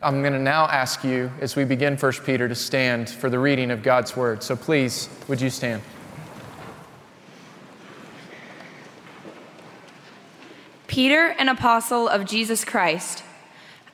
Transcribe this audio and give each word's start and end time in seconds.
I'm 0.00 0.20
going 0.20 0.32
to 0.32 0.38
now 0.38 0.66
ask 0.66 1.02
you, 1.02 1.28
as 1.40 1.56
we 1.56 1.64
begin 1.64 1.96
1 1.96 2.12
Peter, 2.24 2.48
to 2.48 2.54
stand 2.54 3.10
for 3.10 3.28
the 3.28 3.40
reading 3.40 3.72
of 3.72 3.82
God's 3.82 4.16
Word. 4.16 4.44
So 4.44 4.54
please, 4.54 5.08
would 5.26 5.40
you 5.40 5.50
stand? 5.50 5.82
Peter, 10.86 11.34
an 11.40 11.48
apostle 11.48 12.06
of 12.06 12.26
Jesus 12.26 12.64
Christ. 12.64 13.24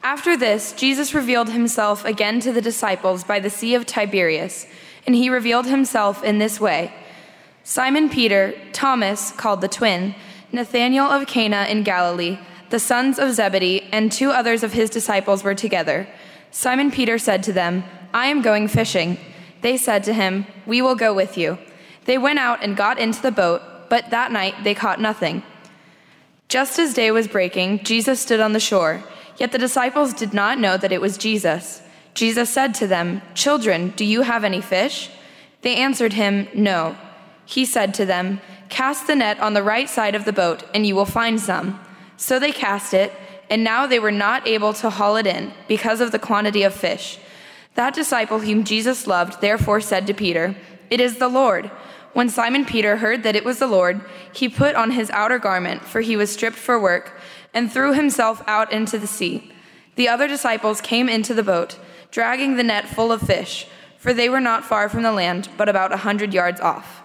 After 0.02 0.36
this, 0.36 0.74
Jesus 0.74 1.14
revealed 1.14 1.48
himself 1.48 2.04
again 2.04 2.38
to 2.40 2.52
the 2.52 2.60
disciples 2.60 3.24
by 3.24 3.40
the 3.40 3.48
Sea 3.48 3.74
of 3.74 3.86
Tiberias, 3.86 4.66
and 5.06 5.16
he 5.16 5.30
revealed 5.30 5.66
himself 5.66 6.22
in 6.22 6.36
this 6.36 6.60
way 6.60 6.92
Simon 7.62 8.10
Peter, 8.10 8.52
Thomas, 8.74 9.32
called 9.32 9.62
the 9.62 9.68
twin, 9.68 10.14
Nathanael 10.52 11.06
of 11.06 11.26
Cana 11.26 11.64
in 11.70 11.82
Galilee, 11.82 12.38
the 12.74 12.80
sons 12.80 13.20
of 13.20 13.32
Zebedee, 13.32 13.86
and 13.92 14.10
two 14.10 14.32
others 14.32 14.64
of 14.64 14.72
his 14.72 14.90
disciples 14.90 15.44
were 15.44 15.54
together. 15.54 16.08
Simon 16.50 16.90
Peter 16.90 17.18
said 17.18 17.40
to 17.44 17.52
them, 17.52 17.84
I 18.12 18.26
am 18.26 18.42
going 18.42 18.66
fishing. 18.66 19.16
They 19.60 19.76
said 19.76 20.02
to 20.02 20.12
him, 20.12 20.44
We 20.66 20.82
will 20.82 20.96
go 20.96 21.14
with 21.14 21.38
you. 21.38 21.56
They 22.06 22.18
went 22.18 22.40
out 22.40 22.64
and 22.64 22.76
got 22.76 22.98
into 22.98 23.22
the 23.22 23.30
boat, 23.30 23.62
but 23.88 24.10
that 24.10 24.32
night 24.32 24.64
they 24.64 24.74
caught 24.74 25.00
nothing. 25.00 25.44
Just 26.48 26.80
as 26.80 26.94
day 26.94 27.12
was 27.12 27.28
breaking, 27.28 27.84
Jesus 27.84 28.18
stood 28.18 28.40
on 28.40 28.54
the 28.54 28.58
shore, 28.58 29.04
yet 29.36 29.52
the 29.52 29.66
disciples 29.66 30.12
did 30.12 30.34
not 30.34 30.58
know 30.58 30.76
that 30.76 30.90
it 30.90 31.00
was 31.00 31.16
Jesus. 31.16 31.80
Jesus 32.12 32.50
said 32.50 32.74
to 32.74 32.88
them, 32.88 33.22
Children, 33.34 33.90
do 33.90 34.04
you 34.04 34.22
have 34.22 34.42
any 34.42 34.60
fish? 34.60 35.10
They 35.62 35.76
answered 35.76 36.14
him, 36.14 36.48
No. 36.54 36.96
He 37.46 37.66
said 37.66 37.94
to 37.94 38.04
them, 38.04 38.40
Cast 38.68 39.06
the 39.06 39.14
net 39.14 39.38
on 39.38 39.54
the 39.54 39.62
right 39.62 39.88
side 39.88 40.16
of 40.16 40.24
the 40.24 40.32
boat, 40.32 40.64
and 40.74 40.84
you 40.84 40.96
will 40.96 41.06
find 41.06 41.40
some. 41.40 41.78
So 42.16 42.38
they 42.38 42.52
cast 42.52 42.94
it, 42.94 43.12
and 43.50 43.62
now 43.62 43.86
they 43.86 43.98
were 43.98 44.10
not 44.10 44.46
able 44.46 44.72
to 44.74 44.90
haul 44.90 45.16
it 45.16 45.26
in 45.26 45.52
because 45.68 46.00
of 46.00 46.12
the 46.12 46.18
quantity 46.18 46.62
of 46.62 46.74
fish. 46.74 47.18
That 47.74 47.94
disciple 47.94 48.40
whom 48.40 48.64
Jesus 48.64 49.06
loved 49.06 49.40
therefore 49.40 49.80
said 49.80 50.06
to 50.06 50.14
Peter, 50.14 50.56
It 50.90 51.00
is 51.00 51.18
the 51.18 51.28
Lord. 51.28 51.70
When 52.12 52.28
Simon 52.28 52.64
Peter 52.64 52.98
heard 52.98 53.24
that 53.24 53.34
it 53.34 53.44
was 53.44 53.58
the 53.58 53.66
Lord, 53.66 54.00
he 54.32 54.48
put 54.48 54.76
on 54.76 54.92
his 54.92 55.10
outer 55.10 55.40
garment, 55.40 55.82
for 55.82 56.00
he 56.00 56.16
was 56.16 56.32
stripped 56.32 56.56
for 56.56 56.80
work, 56.80 57.18
and 57.52 57.70
threw 57.70 57.92
himself 57.92 58.42
out 58.46 58.72
into 58.72 58.98
the 58.98 59.08
sea. 59.08 59.52
The 59.96 60.08
other 60.08 60.28
disciples 60.28 60.80
came 60.80 61.08
into 61.08 61.34
the 61.34 61.42
boat, 61.42 61.78
dragging 62.12 62.56
the 62.56 62.62
net 62.62 62.88
full 62.88 63.10
of 63.10 63.22
fish, 63.22 63.66
for 63.98 64.14
they 64.14 64.28
were 64.28 64.40
not 64.40 64.64
far 64.64 64.88
from 64.88 65.02
the 65.02 65.12
land, 65.12 65.48
but 65.56 65.68
about 65.68 65.92
a 65.92 65.98
hundred 65.98 66.32
yards 66.32 66.60
off. 66.60 67.03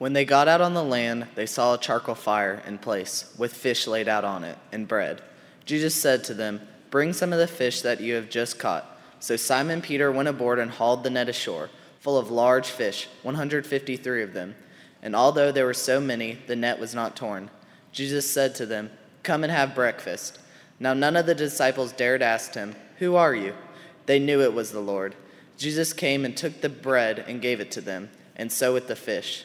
When 0.00 0.14
they 0.14 0.24
got 0.24 0.48
out 0.48 0.62
on 0.62 0.72
the 0.72 0.82
land, 0.82 1.26
they 1.34 1.44
saw 1.44 1.74
a 1.74 1.78
charcoal 1.78 2.14
fire 2.14 2.62
in 2.66 2.78
place, 2.78 3.34
with 3.36 3.52
fish 3.52 3.86
laid 3.86 4.08
out 4.08 4.24
on 4.24 4.44
it, 4.44 4.56
and 4.72 4.88
bread. 4.88 5.20
Jesus 5.66 5.94
said 5.94 6.24
to 6.24 6.32
them, 6.32 6.66
Bring 6.88 7.12
some 7.12 7.34
of 7.34 7.38
the 7.38 7.46
fish 7.46 7.82
that 7.82 8.00
you 8.00 8.14
have 8.14 8.30
just 8.30 8.58
caught. 8.58 8.98
So 9.18 9.36
Simon 9.36 9.82
Peter 9.82 10.10
went 10.10 10.30
aboard 10.30 10.58
and 10.58 10.70
hauled 10.70 11.04
the 11.04 11.10
net 11.10 11.28
ashore, 11.28 11.68
full 11.98 12.16
of 12.16 12.30
large 12.30 12.68
fish, 12.68 13.10
153 13.24 14.22
of 14.22 14.32
them. 14.32 14.54
And 15.02 15.14
although 15.14 15.52
there 15.52 15.66
were 15.66 15.74
so 15.74 16.00
many, 16.00 16.38
the 16.46 16.56
net 16.56 16.80
was 16.80 16.94
not 16.94 17.14
torn. 17.14 17.50
Jesus 17.92 18.28
said 18.28 18.54
to 18.54 18.64
them, 18.64 18.90
Come 19.22 19.44
and 19.44 19.52
have 19.52 19.74
breakfast. 19.74 20.38
Now 20.78 20.94
none 20.94 21.14
of 21.14 21.26
the 21.26 21.34
disciples 21.34 21.92
dared 21.92 22.22
ask 22.22 22.54
him, 22.54 22.74
Who 23.00 23.16
are 23.16 23.34
you? 23.34 23.52
They 24.06 24.18
knew 24.18 24.40
it 24.40 24.54
was 24.54 24.72
the 24.72 24.80
Lord. 24.80 25.14
Jesus 25.58 25.92
came 25.92 26.24
and 26.24 26.34
took 26.34 26.62
the 26.62 26.70
bread 26.70 27.22
and 27.28 27.42
gave 27.42 27.60
it 27.60 27.70
to 27.72 27.82
them, 27.82 28.08
and 28.34 28.50
so 28.50 28.72
with 28.72 28.88
the 28.88 28.96
fish. 28.96 29.44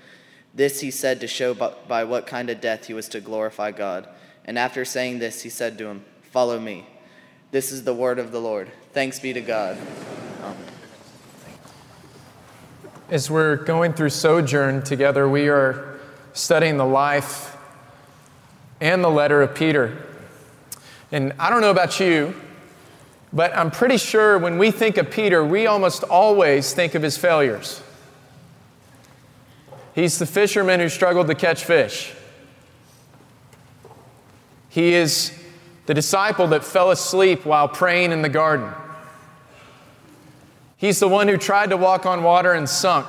This 0.53 0.81
he 0.81 0.91
said 0.91 1.21
to 1.21 1.27
show 1.27 1.53
by 1.53 2.03
what 2.03 2.27
kind 2.27 2.49
of 2.49 2.59
death 2.59 2.87
he 2.87 2.93
was 2.93 3.07
to 3.09 3.21
glorify 3.21 3.71
God. 3.71 4.07
And 4.43 4.57
after 4.57 4.83
saying 4.83 5.19
this, 5.19 5.41
he 5.41 5.49
said 5.49 5.77
to 5.77 5.87
him, 5.87 6.03
Follow 6.31 6.59
me. 6.59 6.85
This 7.51 7.71
is 7.71 7.83
the 7.83 7.93
word 7.93 8.19
of 8.19 8.31
the 8.31 8.39
Lord. 8.39 8.71
Thanks 8.93 9.19
be 9.19 9.33
to 9.33 9.41
God. 9.41 9.77
Amen. 10.41 10.57
As 13.09 13.29
we're 13.29 13.57
going 13.57 13.93
through 13.93 14.09
Sojourn 14.09 14.83
together, 14.83 15.27
we 15.27 15.49
are 15.49 15.99
studying 16.33 16.77
the 16.77 16.85
life 16.85 17.57
and 18.79 19.03
the 19.03 19.09
letter 19.09 19.41
of 19.41 19.53
Peter. 19.53 19.97
And 21.11 21.33
I 21.37 21.49
don't 21.49 21.61
know 21.61 21.71
about 21.71 21.99
you, 21.99 22.33
but 23.33 23.55
I'm 23.55 23.69
pretty 23.69 23.97
sure 23.97 24.37
when 24.37 24.57
we 24.57 24.71
think 24.71 24.97
of 24.97 25.11
Peter, 25.11 25.43
we 25.43 25.67
almost 25.67 26.03
always 26.03 26.73
think 26.73 26.95
of 26.95 27.01
his 27.01 27.17
failures. 27.17 27.81
He's 29.93 30.19
the 30.19 30.25
fisherman 30.25 30.79
who 30.79 30.89
struggled 30.89 31.27
to 31.27 31.35
catch 31.35 31.63
fish. 31.63 32.13
He 34.69 34.93
is 34.93 35.37
the 35.85 35.93
disciple 35.93 36.47
that 36.47 36.63
fell 36.63 36.91
asleep 36.91 37.45
while 37.45 37.67
praying 37.67 38.11
in 38.11 38.21
the 38.21 38.29
garden. 38.29 38.71
He's 40.77 40.99
the 40.99 41.07
one 41.07 41.27
who 41.27 41.37
tried 41.37 41.71
to 41.71 41.77
walk 41.77 42.05
on 42.05 42.23
water 42.23 42.53
and 42.53 42.67
sunk. 42.67 43.07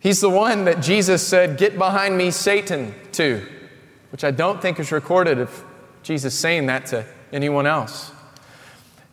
He's 0.00 0.20
the 0.20 0.28
one 0.28 0.64
that 0.64 0.82
Jesus 0.82 1.26
said, 1.26 1.56
Get 1.56 1.78
behind 1.78 2.18
me, 2.18 2.30
Satan, 2.30 2.94
to, 3.12 3.46
which 4.10 4.24
I 4.24 4.30
don't 4.30 4.60
think 4.60 4.78
is 4.78 4.92
recorded 4.92 5.38
of 5.38 5.64
Jesus 6.02 6.34
saying 6.34 6.66
that 6.66 6.86
to 6.86 7.06
anyone 7.32 7.66
else. 7.66 8.12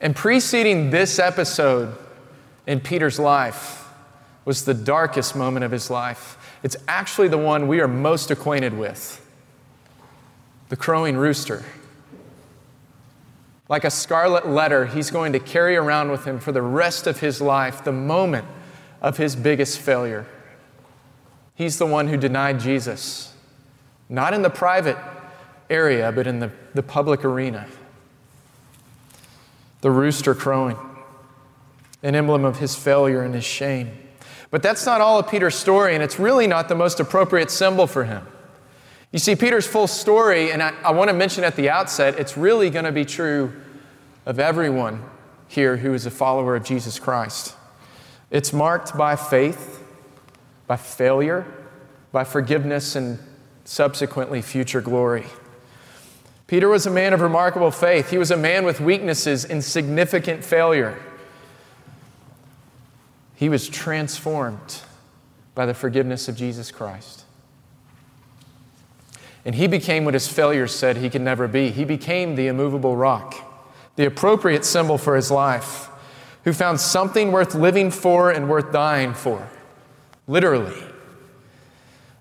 And 0.02 0.16
preceding 0.16 0.90
this 0.90 1.20
episode 1.20 1.96
in 2.68 2.82
Peter's 2.82 3.20
life, 3.20 3.81
was 4.46 4.66
the 4.66 4.74
darkest 4.74 5.36
moment 5.36 5.64
of 5.64 5.72
his 5.72 5.90
life. 5.90 6.38
It's 6.64 6.76
actually 6.88 7.28
the 7.28 7.38
one 7.38 7.68
we 7.68 7.80
are 7.80 7.88
most 7.88 8.32
acquainted 8.32 8.78
with 8.78 9.18
the 10.70 10.76
crowing 10.76 11.18
rooster. 11.18 11.64
Like 13.68 13.84
a 13.84 13.92
scarlet 13.92 14.48
letter, 14.48 14.86
he's 14.86 15.12
going 15.12 15.34
to 15.34 15.40
carry 15.40 15.76
around 15.76 16.12
with 16.12 16.26
him 16.26 16.40
for 16.40 16.52
the 16.52 16.62
rest 16.62 17.08
of 17.08 17.20
his 17.20 17.42
life 17.42 17.84
the 17.84 17.92
moment 17.92 18.46
of 19.02 19.18
his 19.18 19.36
biggest 19.36 19.80
failure. 19.80 20.26
He's 21.56 21.78
the 21.78 21.86
one 21.86 22.08
who 22.08 22.18
denied 22.18 22.60
Jesus, 22.60 23.34
not 24.10 24.34
in 24.34 24.42
the 24.42 24.50
private 24.50 24.98
area, 25.70 26.12
but 26.12 26.28
in 26.28 26.40
the, 26.40 26.52
the 26.74 26.84
public 26.84 27.24
arena. 27.24 27.68
The 29.82 29.92
rooster 29.92 30.36
crowing, 30.36 30.78
an 32.04 32.16
emblem 32.16 32.46
of 32.46 32.60
his 32.60 32.76
failure 32.76 33.24
and 33.24 33.34
his 33.34 33.46
shame. 33.46 33.92
But 34.52 34.62
that's 34.62 34.86
not 34.86 35.02
all 35.02 35.18
of 35.18 35.30
Peter's 35.30 35.56
story, 35.56 35.96
and 35.96 36.04
it's 36.04 36.20
really 36.20 36.46
not 36.46 36.70
the 36.70 36.76
most 36.76 37.00
appropriate 37.00 37.50
symbol 37.50 37.88
for 37.88 38.04
him. 38.04 38.28
You 39.12 39.20
see, 39.20 39.36
Peter's 39.36 39.66
full 39.66 39.88
story, 39.88 40.52
and 40.52 40.62
I, 40.62 40.74
I 40.84 40.92
want 40.92 41.10
to 41.10 41.14
mention 41.14 41.44
at 41.44 41.56
the 41.56 41.70
outset, 41.70 42.20
it's 42.20 42.38
really 42.38 42.70
going 42.70 42.86
to 42.86 42.92
be 42.92 43.06
true 43.06 43.54
of 44.26 44.40
everyone 44.40 45.04
here 45.48 45.78
who 45.78 45.94
is 45.94 46.06
a 46.06 46.12
follower 46.12 46.56
of 46.56 46.64
Jesus 46.64 47.00
Christ. 47.00 47.56
It's 48.30 48.54
marked 48.54 48.98
by 48.98 49.16
faith, 49.16 49.84
by 50.68 50.78
failure, 50.78 51.46
by 52.12 52.24
forgiveness, 52.24 52.96
and 52.96 53.20
subsequently 53.64 54.42
future 54.42 54.82
glory. 54.82 55.26
Peter 56.48 56.68
was 56.68 56.86
a 56.86 56.92
man 56.92 57.14
of 57.14 57.22
remarkable 57.22 57.72
faith. 57.72 58.10
He 58.10 58.18
was 58.18 58.32
a 58.32 58.38
man 58.38 58.66
with 58.66 58.82
weaknesses 58.82 59.46
and 59.46 59.64
significant 59.64 60.44
failure. 60.44 60.98
He 63.42 63.50
was 63.50 63.68
transformed 63.68 64.82
by 65.56 65.66
the 65.66 65.74
forgiveness 65.74 66.28
of 66.28 66.36
Jesus 66.36 66.70
Christ. 66.70 67.26
And 69.44 69.56
he 69.56 69.66
became 69.66 70.06
what 70.06 70.14
his 70.14 70.28
failures 70.28 70.76
said 70.76 70.98
he 70.98 71.10
could 71.10 71.24
never 71.24 71.48
be. 71.48 71.72
He 71.72 71.84
became 71.84 72.36
the 72.36 72.46
immovable 72.46 72.96
rock, 72.96 73.34
the 73.96 74.06
appropriate 74.06 74.64
symbol 74.64 75.00
for 75.00 75.16
his 75.16 75.32
life. 75.32 75.90
who 76.44 76.54
found 76.54 76.80
something 76.80 77.32
worth 77.32 77.54
living 77.54 77.92
for 77.92 78.32
and 78.32 78.50
worth 78.50 78.72
dying 78.72 79.14
for, 79.14 79.48
literally. 80.28 80.84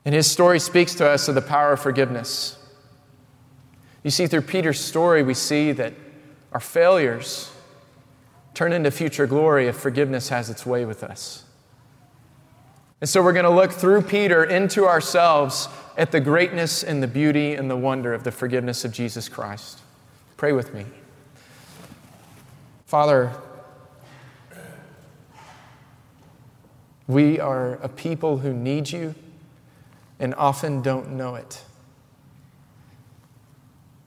And 0.04 0.14
his 0.14 0.30
story 0.30 0.58
speaks 0.58 0.94
to 0.96 1.08
us 1.08 1.28
of 1.28 1.34
the 1.34 1.42
power 1.42 1.72
of 1.72 1.80
forgiveness. 1.80 2.58
You 4.02 4.10
see, 4.10 4.26
through 4.26 4.42
Peter's 4.42 4.80
story, 4.80 5.22
we 5.22 5.34
see 5.34 5.72
that 5.72 5.94
our 6.52 6.60
failures 6.60 7.50
turn 8.54 8.72
into 8.72 8.90
future 8.90 9.26
glory 9.26 9.68
if 9.68 9.76
forgiveness 9.76 10.28
has 10.28 10.50
its 10.50 10.66
way 10.66 10.84
with 10.84 11.02
us. 11.02 11.44
And 13.00 13.08
so 13.08 13.22
we're 13.22 13.32
going 13.32 13.44
to 13.44 13.50
look 13.50 13.72
through 13.72 14.02
Peter 14.02 14.44
into 14.44 14.86
ourselves 14.86 15.68
at 15.96 16.12
the 16.12 16.20
greatness 16.20 16.82
and 16.82 17.02
the 17.02 17.08
beauty 17.08 17.54
and 17.54 17.70
the 17.70 17.76
wonder 17.76 18.12
of 18.12 18.24
the 18.24 18.32
forgiveness 18.32 18.84
of 18.84 18.92
Jesus 18.92 19.28
Christ. 19.28 19.80
Pray 20.36 20.52
with 20.52 20.74
me. 20.74 20.84
Father, 22.86 23.32
we 27.06 27.40
are 27.40 27.74
a 27.82 27.88
people 27.88 28.38
who 28.38 28.52
need 28.52 28.90
you 28.90 29.14
and 30.18 30.34
often 30.34 30.82
don't 30.82 31.10
know 31.10 31.34
it. 31.34 31.62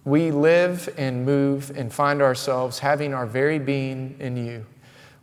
We 0.06 0.32
live 0.32 0.94
and 0.98 1.26
move 1.26 1.72
and 1.76 1.92
find 1.92 2.22
ourselves 2.22 2.80
having 2.80 3.14
our 3.14 3.26
very 3.26 3.60
being 3.60 4.16
in 4.20 4.36
you. 4.36 4.66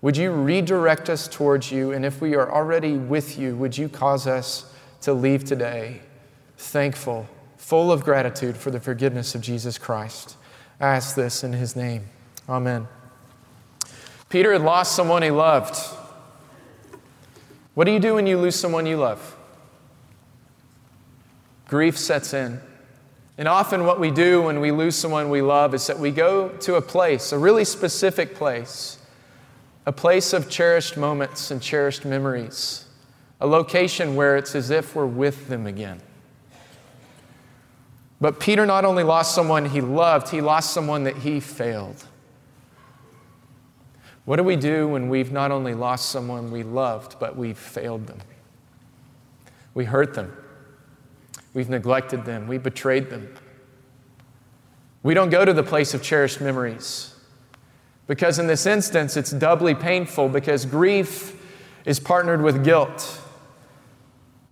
Would 0.02 0.16
you 0.16 0.30
redirect 0.32 1.10
us 1.10 1.28
towards 1.28 1.70
you? 1.70 1.92
And 1.92 2.04
if 2.06 2.22
we 2.22 2.34
are 2.34 2.50
already 2.50 2.94
with 2.94 3.38
you, 3.38 3.54
would 3.56 3.76
you 3.76 3.88
cause 3.88 4.26
us 4.26 4.72
to 5.02 5.12
leave 5.12 5.44
today 5.44 6.00
thankful, 6.56 7.26
full 7.58 7.92
of 7.92 8.04
gratitude 8.04 8.56
for 8.56 8.70
the 8.70 8.80
forgiveness 8.80 9.34
of 9.34 9.42
Jesus 9.42 9.76
Christ? 9.76 10.36
I 10.80 10.96
ask 10.96 11.14
this 11.14 11.44
in 11.44 11.52
his 11.52 11.76
name. 11.76 12.06
Amen. 12.48 12.88
Peter 14.30 14.52
had 14.52 14.62
lost 14.62 14.96
someone 14.96 15.22
he 15.22 15.30
loved. 15.30 15.76
What 17.74 17.84
do 17.84 17.92
you 17.92 18.00
do 18.00 18.14
when 18.14 18.26
you 18.26 18.38
lose 18.38 18.56
someone 18.56 18.86
you 18.86 18.96
love? 18.96 19.36
Grief 21.68 21.98
sets 21.98 22.32
in. 22.32 22.60
And 23.38 23.48
often, 23.48 23.86
what 23.86 23.98
we 23.98 24.10
do 24.10 24.42
when 24.42 24.60
we 24.60 24.70
lose 24.70 24.96
someone 24.96 25.30
we 25.30 25.40
love 25.40 25.74
is 25.74 25.86
that 25.86 25.98
we 25.98 26.10
go 26.10 26.48
to 26.48 26.74
a 26.74 26.82
place, 26.82 27.32
a 27.32 27.38
really 27.38 27.64
specific 27.64 28.34
place, 28.34 28.98
a 29.86 29.92
place 29.92 30.32
of 30.32 30.50
cherished 30.50 30.96
moments 30.96 31.50
and 31.50 31.62
cherished 31.62 32.04
memories, 32.04 32.84
a 33.40 33.46
location 33.46 34.14
where 34.14 34.36
it's 34.36 34.54
as 34.54 34.70
if 34.70 34.94
we're 34.94 35.06
with 35.06 35.48
them 35.48 35.66
again. 35.66 36.00
But 38.20 38.38
Peter 38.38 38.66
not 38.66 38.84
only 38.84 39.02
lost 39.02 39.34
someone 39.34 39.64
he 39.64 39.80
loved, 39.80 40.28
he 40.28 40.42
lost 40.42 40.72
someone 40.74 41.04
that 41.04 41.16
he 41.16 41.40
failed. 41.40 42.04
What 44.26 44.36
do 44.36 44.42
we 44.42 44.56
do 44.56 44.86
when 44.86 45.08
we've 45.08 45.32
not 45.32 45.50
only 45.50 45.74
lost 45.74 46.10
someone 46.10 46.50
we 46.50 46.62
loved, 46.62 47.18
but 47.18 47.36
we've 47.36 47.58
failed 47.58 48.06
them? 48.06 48.18
We 49.72 49.86
hurt 49.86 50.14
them. 50.14 50.36
We've 51.52 51.68
neglected 51.68 52.24
them. 52.24 52.46
We 52.46 52.58
betrayed 52.58 53.10
them. 53.10 53.34
We 55.02 55.14
don't 55.14 55.30
go 55.30 55.44
to 55.44 55.52
the 55.52 55.62
place 55.62 55.94
of 55.94 56.02
cherished 56.02 56.40
memories. 56.40 57.14
Because 58.06 58.38
in 58.38 58.46
this 58.46 58.66
instance, 58.66 59.16
it's 59.16 59.30
doubly 59.30 59.74
painful 59.74 60.28
because 60.28 60.66
grief 60.66 61.36
is 61.84 61.98
partnered 61.98 62.42
with 62.42 62.64
guilt. 62.64 63.20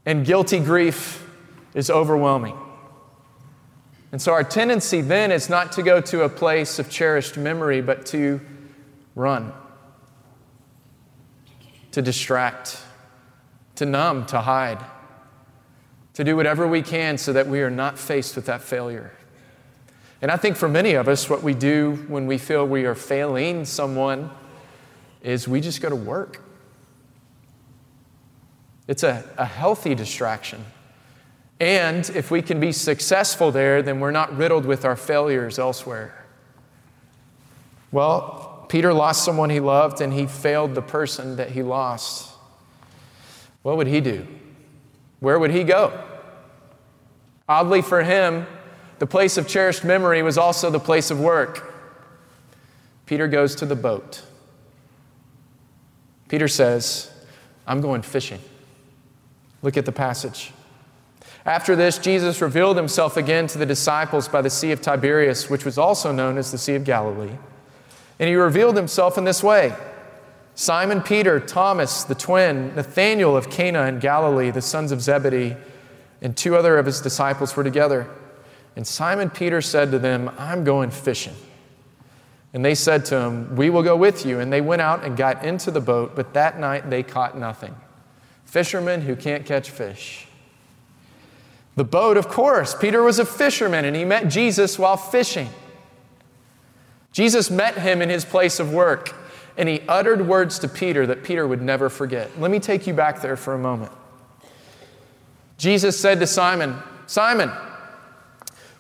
And 0.07 0.25
guilty 0.25 0.61
grief 0.61 1.29
is 1.75 1.91
overwhelming. 1.91 2.57
And 4.11 4.23
so 4.23 4.33
our 4.33 4.45
tendency 4.45 5.03
then 5.03 5.31
is 5.31 5.51
not 5.51 5.73
to 5.73 5.83
go 5.83 6.01
to 6.01 6.23
a 6.23 6.29
place 6.29 6.79
of 6.79 6.89
cherished 6.89 7.37
memory, 7.37 7.83
but 7.83 8.07
to 8.07 8.41
run, 9.15 9.53
to 11.93 12.01
distract, 12.01 12.81
to 13.75 13.85
numb, 13.85 14.25
to 14.27 14.41
hide 14.41 14.83
to 16.19 16.25
do 16.25 16.35
whatever 16.35 16.67
we 16.67 16.83
can 16.83 17.17
so 17.17 17.33
that 17.33 17.47
we 17.47 17.61
are 17.61 17.71
not 17.71 17.97
faced 17.97 18.35
with 18.35 18.47
that 18.47 18.61
failure. 18.61 19.13
And 20.21 20.33
I 20.33 20.37
think 20.37 20.57
for 20.57 20.69
many 20.69 20.95
of 20.95 21.07
us, 21.07 21.31
what 21.31 21.45
we 21.45 21.55
do 21.55 21.95
when 22.09 22.27
we 22.27 22.39
feel 22.39 22.67
we 22.67 22.87
are 22.87 22.97
failing 22.97 23.65
someone 23.65 24.29
is 25.23 25.47
we 25.47 25.61
just 25.61 25.81
go 25.81 25.89
to 25.89 25.95
work. 25.95 26.43
It's 28.89 29.05
a, 29.05 29.25
a 29.39 29.45
healthy 29.45 29.95
distraction. 29.95 30.65
And 31.61 32.11
if 32.11 32.33
we 32.33 32.43
can 32.43 32.59
be 32.59 32.73
successful 32.73 33.53
there, 33.53 33.81
then 33.81 34.01
we're 34.01 34.11
not 34.11 34.37
riddled 34.37 34.67
with 34.67 34.85
our 34.85 34.97
failures 34.97 35.57
elsewhere. 35.57 36.27
Well, 37.93 38.67
Peter 38.69 38.93
lost 38.93 39.25
someone 39.25 39.51
he 39.51 39.61
loved 39.61 40.01
and 40.01 40.13
he 40.13 40.27
failed 40.27 40.75
the 40.75 40.83
person 40.83 41.37
that 41.37 41.53
he 41.53 41.63
lost. 41.63 42.35
What 43.63 43.77
would 43.77 43.87
he 43.87 44.01
do? 44.01 44.27
Where 45.21 45.39
would 45.39 45.51
he 45.51 45.65
go? 45.65 46.05
Oddly 47.49 47.83
for 47.83 48.03
him, 48.03 48.47
the 48.99 49.07
place 49.07 49.37
of 49.37 49.49
cherished 49.49 49.85
memory 49.85 50.23
was 50.23 50.39
also 50.39 50.71
the 50.71 50.81
place 50.81 51.11
of 51.11 51.21
work. 51.21 51.75
Peter 53.07 53.27
goes 53.27 53.55
to 53.57 53.67
the 53.67 53.77
boat. 53.77 54.23
Peter 56.29 56.49
says, 56.49 57.11
I'm 57.67 57.81
going 57.81 58.03
fishing. 58.03 58.41
Look 59.63 59.77
at 59.77 59.87
the 59.87 59.93
passage. 59.93 60.53
After 61.47 61.75
this, 61.75 61.99
Jesus 61.99 62.43
revealed 62.43 62.77
himself 62.77 63.17
again 63.17 63.47
to 63.49 63.59
the 63.59 63.65
disciples 63.65 64.29
by 64.29 64.43
the 64.43 64.51
Sea 64.51 64.73
of 64.73 64.83
Tiberias, 64.83 65.49
which 65.49 65.65
was 65.65 65.79
also 65.79 66.13
known 66.13 66.37
as 66.37 66.53
the 66.53 66.59
Sea 66.59 66.75
of 66.75 66.85
Galilee. 66.85 67.37
And 68.19 68.29
he 68.29 68.35
revealed 68.35 68.77
himself 68.77 69.17
in 69.17 69.25
this 69.25 69.43
way 69.43 69.75
Simon 70.59 71.03
Peter, 71.03 71.39
Thomas, 71.39 72.03
the 72.03 72.17
twin, 72.17 72.75
Nathanael 72.75 73.37
of 73.37 73.49
Cana 73.49 73.85
in 73.85 74.01
Galilee, 74.01 74.51
the 74.51 74.61
sons 74.61 74.91
of 74.91 75.01
Zebedee, 75.01 75.57
and 76.21 76.37
two 76.37 76.57
other 76.57 76.79
of 76.79 76.85
his 76.85 77.01
disciples 77.01 77.55
were 77.55 77.63
together. 77.63 78.11
And 78.75 78.85
Simon 78.85 79.31
Peter 79.31 79.63
said 79.63 79.93
to 79.93 80.01
them, 80.01 80.29
I'm 80.37 80.65
going 80.65 80.91
fishing. 80.91 81.37
And 82.53 82.65
they 82.65 82.75
said 82.75 83.05
to 83.05 83.21
him, 83.21 83.55
We 83.55 83.71
will 83.71 83.85
go 83.85 83.97
with 83.97 84.27
you. 84.27 84.41
And 84.41 84.53
they 84.53 84.61
went 84.61 84.83
out 84.83 85.05
and 85.05 85.17
got 85.17 85.45
into 85.45 85.71
the 85.71 85.81
boat, 85.81 86.17
but 86.17 86.35
that 86.35 86.59
night 86.59 86.91
they 86.91 87.05
caught 87.05 87.39
nothing. 87.39 87.77
Fishermen 88.45 89.03
who 89.03 89.15
can't 89.15 89.47
catch 89.47 89.71
fish. 89.71 90.27
The 91.77 91.85
boat, 91.85 92.17
of 92.17 92.27
course. 92.27 92.75
Peter 92.75 93.05
was 93.05 93.21
a 93.21 93.25
fisherman 93.25 93.85
and 93.85 93.95
he 93.95 94.05
met 94.05 94.27
Jesus 94.27 94.77
while 94.77 94.97
fishing. 94.97 95.51
Jesus 97.13 97.49
met 97.49 97.79
him 97.79 98.03
in 98.03 98.09
his 98.09 98.25
place 98.25 98.59
of 98.59 98.73
work 98.73 99.15
and 99.59 99.69
he 99.69 99.83
uttered 99.89 100.27
words 100.27 100.61
to 100.61 100.69
Peter 100.69 101.05
that 101.09 101.25
Peter 101.25 101.47
would 101.47 101.61
never 101.61 101.91
forget. 101.91 102.41
Let 102.41 102.53
me 102.53 102.61
take 102.61 102.87
you 102.87 102.95
back 102.95 103.21
there 103.21 103.37
for 103.37 103.55
a 103.55 103.59
moment. 103.59 103.91
Jesus 105.59 105.99
said 105.99 106.21
to 106.21 106.29
Simon, 106.29 106.77
Simon, 107.09 107.51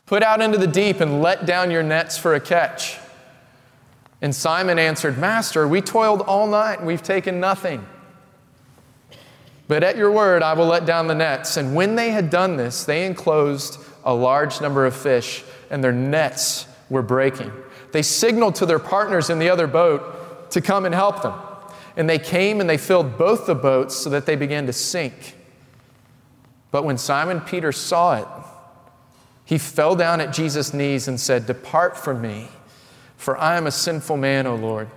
put 0.06 0.22
out 0.22 0.40
into 0.40 0.56
the 0.56 0.68
deep 0.68 1.00
and 1.00 1.20
let 1.20 1.44
down 1.44 1.72
your 1.72 1.82
nets 1.82 2.16
for 2.16 2.36
a 2.36 2.40
catch. 2.40 2.96
And 4.22 4.32
Simon 4.32 4.78
answered, 4.78 5.18
Master, 5.18 5.66
we 5.66 5.80
toiled 5.80 6.22
all 6.22 6.46
night 6.46 6.78
and 6.78 6.86
we've 6.86 7.02
taken 7.02 7.40
nothing. 7.40 7.84
But 9.66 9.82
at 9.82 9.96
your 9.96 10.12
word, 10.12 10.44
I 10.44 10.54
will 10.54 10.66
let 10.66 10.86
down 10.86 11.08
the 11.08 11.14
nets. 11.14 11.56
And 11.56 11.74
when 11.74 11.96
they 11.96 12.10
had 12.10 12.30
done 12.30 12.56
this, 12.56 12.84
they 12.84 13.04
enclosed 13.04 13.78
a 14.04 14.14
large 14.14 14.60
number 14.60 14.86
of 14.86 14.96
fish, 14.96 15.44
and 15.70 15.84
their 15.84 15.92
nets 15.92 16.66
were 16.88 17.02
breaking. 17.02 17.52
They 17.92 18.00
signaled 18.00 18.54
to 18.56 18.66
their 18.66 18.78
partners 18.78 19.28
in 19.28 19.38
the 19.38 19.50
other 19.50 19.66
boat 19.66 20.17
to 20.50 20.60
come 20.60 20.84
and 20.84 20.94
help 20.94 21.22
them. 21.22 21.34
And 21.96 22.08
they 22.08 22.18
came 22.18 22.60
and 22.60 22.70
they 22.70 22.76
filled 22.76 23.18
both 23.18 23.46
the 23.46 23.54
boats 23.54 23.96
so 23.96 24.10
that 24.10 24.24
they 24.24 24.36
began 24.36 24.66
to 24.66 24.72
sink. 24.72 25.34
But 26.70 26.84
when 26.84 26.98
Simon 26.98 27.40
Peter 27.40 27.72
saw 27.72 28.18
it, 28.18 28.28
he 29.44 29.58
fell 29.58 29.96
down 29.96 30.20
at 30.20 30.32
Jesus' 30.32 30.74
knees 30.74 31.08
and 31.08 31.18
said, 31.18 31.46
Depart 31.46 31.96
from 31.96 32.20
me, 32.20 32.48
for 33.16 33.36
I 33.36 33.56
am 33.56 33.66
a 33.66 33.70
sinful 33.70 34.16
man, 34.16 34.46
O 34.46 34.54
Lord. 34.54 34.88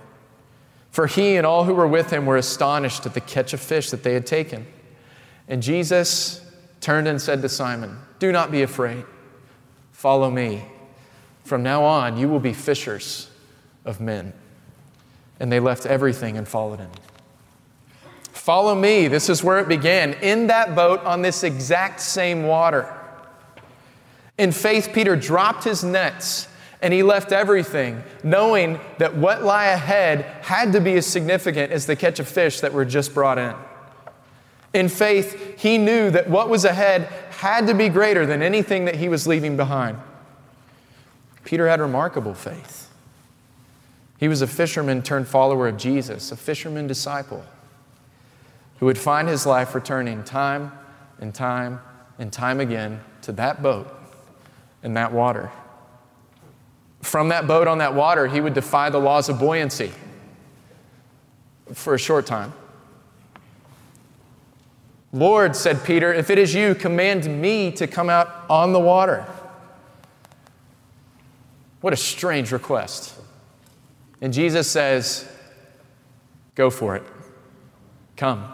For 0.90 1.06
he 1.06 1.36
and 1.36 1.46
all 1.46 1.64
who 1.64 1.74
were 1.74 1.88
with 1.88 2.10
him 2.10 2.26
were 2.26 2.36
astonished 2.36 3.06
at 3.06 3.14
the 3.14 3.20
catch 3.20 3.54
of 3.54 3.60
fish 3.60 3.90
that 3.90 4.02
they 4.02 4.12
had 4.12 4.26
taken. 4.26 4.66
And 5.48 5.62
Jesus 5.62 6.44
turned 6.80 7.08
and 7.08 7.20
said 7.20 7.40
to 7.42 7.48
Simon, 7.48 7.98
Do 8.18 8.30
not 8.30 8.50
be 8.50 8.62
afraid. 8.62 9.04
Follow 9.90 10.30
me. 10.30 10.62
From 11.44 11.62
now 11.62 11.84
on, 11.84 12.18
you 12.18 12.28
will 12.28 12.40
be 12.40 12.52
fishers 12.52 13.30
of 13.84 14.00
men 14.00 14.34
and 15.42 15.50
they 15.50 15.60
left 15.60 15.84
everything 15.84 16.38
and 16.38 16.46
followed 16.46 16.78
him. 16.78 16.90
Follow 18.30 18.76
me. 18.76 19.08
This 19.08 19.28
is 19.28 19.42
where 19.42 19.58
it 19.58 19.68
began. 19.68 20.14
In 20.14 20.46
that 20.46 20.76
boat 20.76 21.04
on 21.04 21.20
this 21.20 21.42
exact 21.42 22.00
same 22.00 22.44
water. 22.44 22.90
In 24.38 24.52
faith, 24.52 24.90
Peter 24.94 25.16
dropped 25.16 25.64
his 25.64 25.82
nets 25.82 26.46
and 26.80 26.94
he 26.94 27.02
left 27.02 27.32
everything, 27.32 28.02
knowing 28.22 28.80
that 28.98 29.16
what 29.16 29.42
lay 29.42 29.72
ahead 29.72 30.22
had 30.42 30.72
to 30.72 30.80
be 30.80 30.94
as 30.94 31.06
significant 31.06 31.72
as 31.72 31.86
the 31.86 31.96
catch 31.96 32.18
of 32.20 32.28
fish 32.28 32.60
that 32.60 32.72
were 32.72 32.84
just 32.84 33.12
brought 33.12 33.38
in. 33.38 33.54
In 34.74 34.88
faith, 34.88 35.60
he 35.60 35.76
knew 35.76 36.10
that 36.10 36.30
what 36.30 36.48
was 36.48 36.64
ahead 36.64 37.02
had 37.30 37.66
to 37.66 37.74
be 37.74 37.88
greater 37.88 38.26
than 38.26 38.42
anything 38.42 38.84
that 38.84 38.96
he 38.96 39.08
was 39.08 39.26
leaving 39.26 39.56
behind. 39.56 39.98
Peter 41.44 41.68
had 41.68 41.80
remarkable 41.80 42.34
faith. 42.34 42.81
He 44.22 44.28
was 44.28 44.40
a 44.40 44.46
fisherman 44.46 45.02
turned 45.02 45.26
follower 45.26 45.66
of 45.66 45.76
Jesus, 45.76 46.30
a 46.30 46.36
fisherman 46.36 46.86
disciple 46.86 47.44
who 48.78 48.86
would 48.86 48.96
find 48.96 49.26
his 49.26 49.46
life 49.46 49.74
returning 49.74 50.22
time 50.22 50.70
and 51.18 51.34
time 51.34 51.80
and 52.20 52.32
time 52.32 52.60
again 52.60 53.00
to 53.22 53.32
that 53.32 53.64
boat 53.64 53.92
and 54.84 54.96
that 54.96 55.10
water. 55.10 55.50
From 57.00 57.30
that 57.30 57.48
boat 57.48 57.66
on 57.66 57.78
that 57.78 57.96
water, 57.96 58.28
he 58.28 58.40
would 58.40 58.54
defy 58.54 58.90
the 58.90 59.00
laws 59.00 59.28
of 59.28 59.40
buoyancy 59.40 59.90
for 61.72 61.94
a 61.94 61.98
short 61.98 62.24
time. 62.24 62.52
Lord, 65.12 65.56
said 65.56 65.82
Peter, 65.82 66.14
if 66.14 66.30
it 66.30 66.38
is 66.38 66.54
you, 66.54 66.76
command 66.76 67.26
me 67.26 67.72
to 67.72 67.88
come 67.88 68.08
out 68.08 68.44
on 68.48 68.72
the 68.72 68.78
water. 68.78 69.26
What 71.80 71.92
a 71.92 71.96
strange 71.96 72.52
request. 72.52 73.18
And 74.22 74.32
Jesus 74.32 74.70
says, 74.70 75.28
Go 76.54 76.70
for 76.70 76.96
it. 76.96 77.02
Come. 78.16 78.44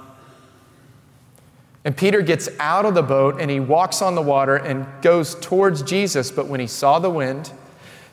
And 1.84 1.96
Peter 1.96 2.22
gets 2.22 2.48
out 2.58 2.84
of 2.84 2.94
the 2.94 3.02
boat 3.02 3.40
and 3.40 3.50
he 3.50 3.60
walks 3.60 4.02
on 4.02 4.14
the 4.14 4.22
water 4.22 4.56
and 4.56 4.86
goes 5.02 5.34
towards 5.36 5.82
Jesus. 5.82 6.30
But 6.30 6.46
when 6.46 6.60
he 6.60 6.66
saw 6.66 6.98
the 6.98 7.10
wind, 7.10 7.52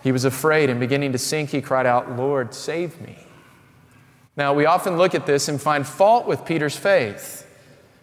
he 0.04 0.12
was 0.12 0.26
afraid 0.26 0.70
and 0.70 0.80
beginning 0.80 1.14
to 1.14 1.18
sink, 1.18 1.50
he 1.50 1.62
cried 1.62 1.86
out, 1.86 2.16
Lord, 2.16 2.54
save 2.54 3.00
me. 3.02 3.18
Now, 4.38 4.54
we 4.54 4.66
often 4.66 4.98
look 4.98 5.16
at 5.16 5.26
this 5.26 5.48
and 5.48 5.62
find 5.62 5.88
fault 5.88 6.28
with 6.28 6.46
Peter's 6.46 6.76
faith. 6.76 7.42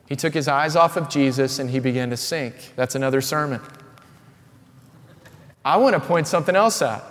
He 0.08 0.16
took 0.16 0.34
his 0.34 0.48
eyes 0.48 0.76
off 0.76 0.96
of 0.96 1.08
Jesus 1.08 1.58
and 1.58 1.70
he 1.70 1.78
began 1.78 2.10
to 2.10 2.16
sink. 2.16 2.54
That's 2.74 2.94
another 2.94 3.20
sermon. 3.20 3.60
I 5.64 5.76
want 5.76 5.94
to 5.94 6.00
point 6.00 6.26
something 6.26 6.56
else 6.56 6.80
out. 6.80 7.04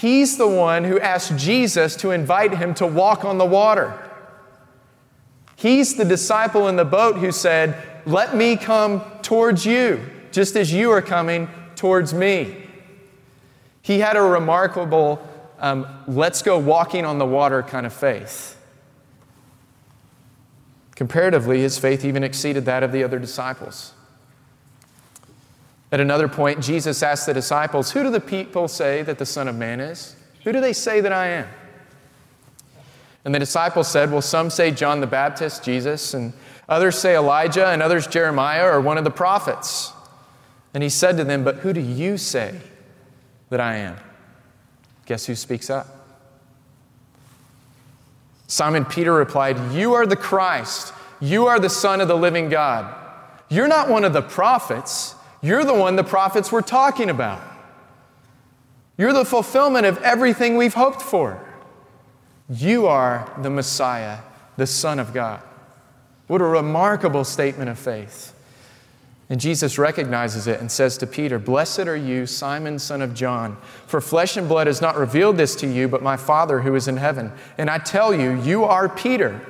He's 0.00 0.36
the 0.36 0.46
one 0.46 0.84
who 0.84 1.00
asked 1.00 1.36
Jesus 1.36 1.96
to 1.96 2.12
invite 2.12 2.54
him 2.54 2.72
to 2.74 2.86
walk 2.86 3.24
on 3.24 3.36
the 3.36 3.44
water. 3.44 4.00
He's 5.56 5.96
the 5.96 6.04
disciple 6.04 6.68
in 6.68 6.76
the 6.76 6.84
boat 6.84 7.16
who 7.16 7.32
said, 7.32 7.76
Let 8.06 8.36
me 8.36 8.56
come 8.56 9.02
towards 9.22 9.66
you, 9.66 10.08
just 10.30 10.54
as 10.54 10.72
you 10.72 10.92
are 10.92 11.02
coming 11.02 11.48
towards 11.74 12.14
me. 12.14 12.68
He 13.82 13.98
had 13.98 14.16
a 14.16 14.22
remarkable, 14.22 15.20
um, 15.58 15.88
let's 16.06 16.42
go 16.42 16.58
walking 16.58 17.04
on 17.04 17.18
the 17.18 17.26
water 17.26 17.64
kind 17.64 17.84
of 17.84 17.92
faith. 17.92 18.56
Comparatively, 20.94 21.60
his 21.60 21.76
faith 21.76 22.04
even 22.04 22.22
exceeded 22.22 22.66
that 22.66 22.84
of 22.84 22.92
the 22.92 23.02
other 23.02 23.18
disciples. 23.18 23.94
At 25.90 26.00
another 26.00 26.28
point, 26.28 26.62
Jesus 26.62 27.02
asked 27.02 27.26
the 27.26 27.34
disciples, 27.34 27.90
Who 27.92 28.02
do 28.02 28.10
the 28.10 28.20
people 28.20 28.68
say 28.68 29.02
that 29.02 29.18
the 29.18 29.26
Son 29.26 29.48
of 29.48 29.56
Man 29.56 29.80
is? 29.80 30.16
Who 30.44 30.52
do 30.52 30.60
they 30.60 30.72
say 30.72 31.00
that 31.00 31.12
I 31.12 31.28
am? 31.28 31.48
And 33.24 33.34
the 33.34 33.38
disciples 33.38 33.88
said, 33.88 34.10
Well, 34.10 34.22
some 34.22 34.50
say 34.50 34.70
John 34.70 35.00
the 35.00 35.06
Baptist, 35.06 35.62
Jesus, 35.62 36.14
and 36.14 36.32
others 36.68 36.98
say 36.98 37.16
Elijah, 37.16 37.68
and 37.68 37.82
others 37.82 38.06
Jeremiah 38.06 38.66
or 38.66 38.80
one 38.80 38.98
of 38.98 39.04
the 39.04 39.10
prophets. 39.10 39.92
And 40.74 40.82
he 40.82 40.88
said 40.88 41.16
to 41.16 41.24
them, 41.24 41.44
But 41.44 41.56
who 41.56 41.72
do 41.72 41.80
you 41.80 42.18
say 42.18 42.58
that 43.50 43.60
I 43.60 43.76
am? 43.76 43.96
Guess 45.06 45.26
who 45.26 45.34
speaks 45.34 45.70
up? 45.70 45.86
Simon 48.46 48.84
Peter 48.84 49.12
replied, 49.12 49.72
You 49.72 49.94
are 49.94 50.06
the 50.06 50.16
Christ. 50.16 50.92
You 51.20 51.46
are 51.46 51.58
the 51.58 51.70
Son 51.70 52.00
of 52.00 52.08
the 52.08 52.16
living 52.16 52.48
God. 52.48 52.94
You're 53.48 53.68
not 53.68 53.88
one 53.88 54.04
of 54.04 54.12
the 54.12 54.22
prophets. 54.22 55.14
You're 55.40 55.64
the 55.64 55.74
one 55.74 55.96
the 55.96 56.04
prophets 56.04 56.50
were 56.50 56.62
talking 56.62 57.10
about. 57.10 57.40
You're 58.96 59.12
the 59.12 59.24
fulfillment 59.24 59.86
of 59.86 59.98
everything 59.98 60.56
we've 60.56 60.74
hoped 60.74 61.00
for. 61.00 61.40
You 62.50 62.86
are 62.86 63.32
the 63.42 63.50
Messiah, 63.50 64.18
the 64.56 64.66
Son 64.66 64.98
of 64.98 65.14
God. 65.14 65.40
What 66.26 66.40
a 66.40 66.44
remarkable 66.44 67.24
statement 67.24 67.70
of 67.70 67.78
faith. 67.78 68.34
And 69.30 69.38
Jesus 69.38 69.78
recognizes 69.78 70.46
it 70.46 70.58
and 70.58 70.72
says 70.72 70.96
to 70.98 71.06
Peter, 71.06 71.38
Blessed 71.38 71.80
are 71.80 71.96
you, 71.96 72.26
Simon, 72.26 72.78
son 72.78 73.02
of 73.02 73.14
John, 73.14 73.58
for 73.86 74.00
flesh 74.00 74.38
and 74.38 74.48
blood 74.48 74.66
has 74.66 74.80
not 74.80 74.96
revealed 74.96 75.36
this 75.36 75.54
to 75.56 75.66
you, 75.66 75.86
but 75.86 76.02
my 76.02 76.16
Father 76.16 76.60
who 76.60 76.74
is 76.74 76.88
in 76.88 76.96
heaven. 76.96 77.30
And 77.58 77.68
I 77.68 77.78
tell 77.78 78.14
you, 78.14 78.40
you 78.40 78.64
are 78.64 78.88
Peter, 78.88 79.40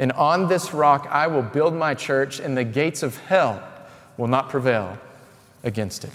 and 0.00 0.10
on 0.12 0.48
this 0.48 0.74
rock 0.74 1.06
I 1.08 1.28
will 1.28 1.42
build 1.42 1.72
my 1.72 1.94
church, 1.94 2.40
and 2.40 2.56
the 2.56 2.64
gates 2.64 3.04
of 3.04 3.16
hell 3.16 3.62
will 4.16 4.28
not 4.28 4.48
prevail 4.48 4.98
against 5.62 6.04
it. 6.04 6.12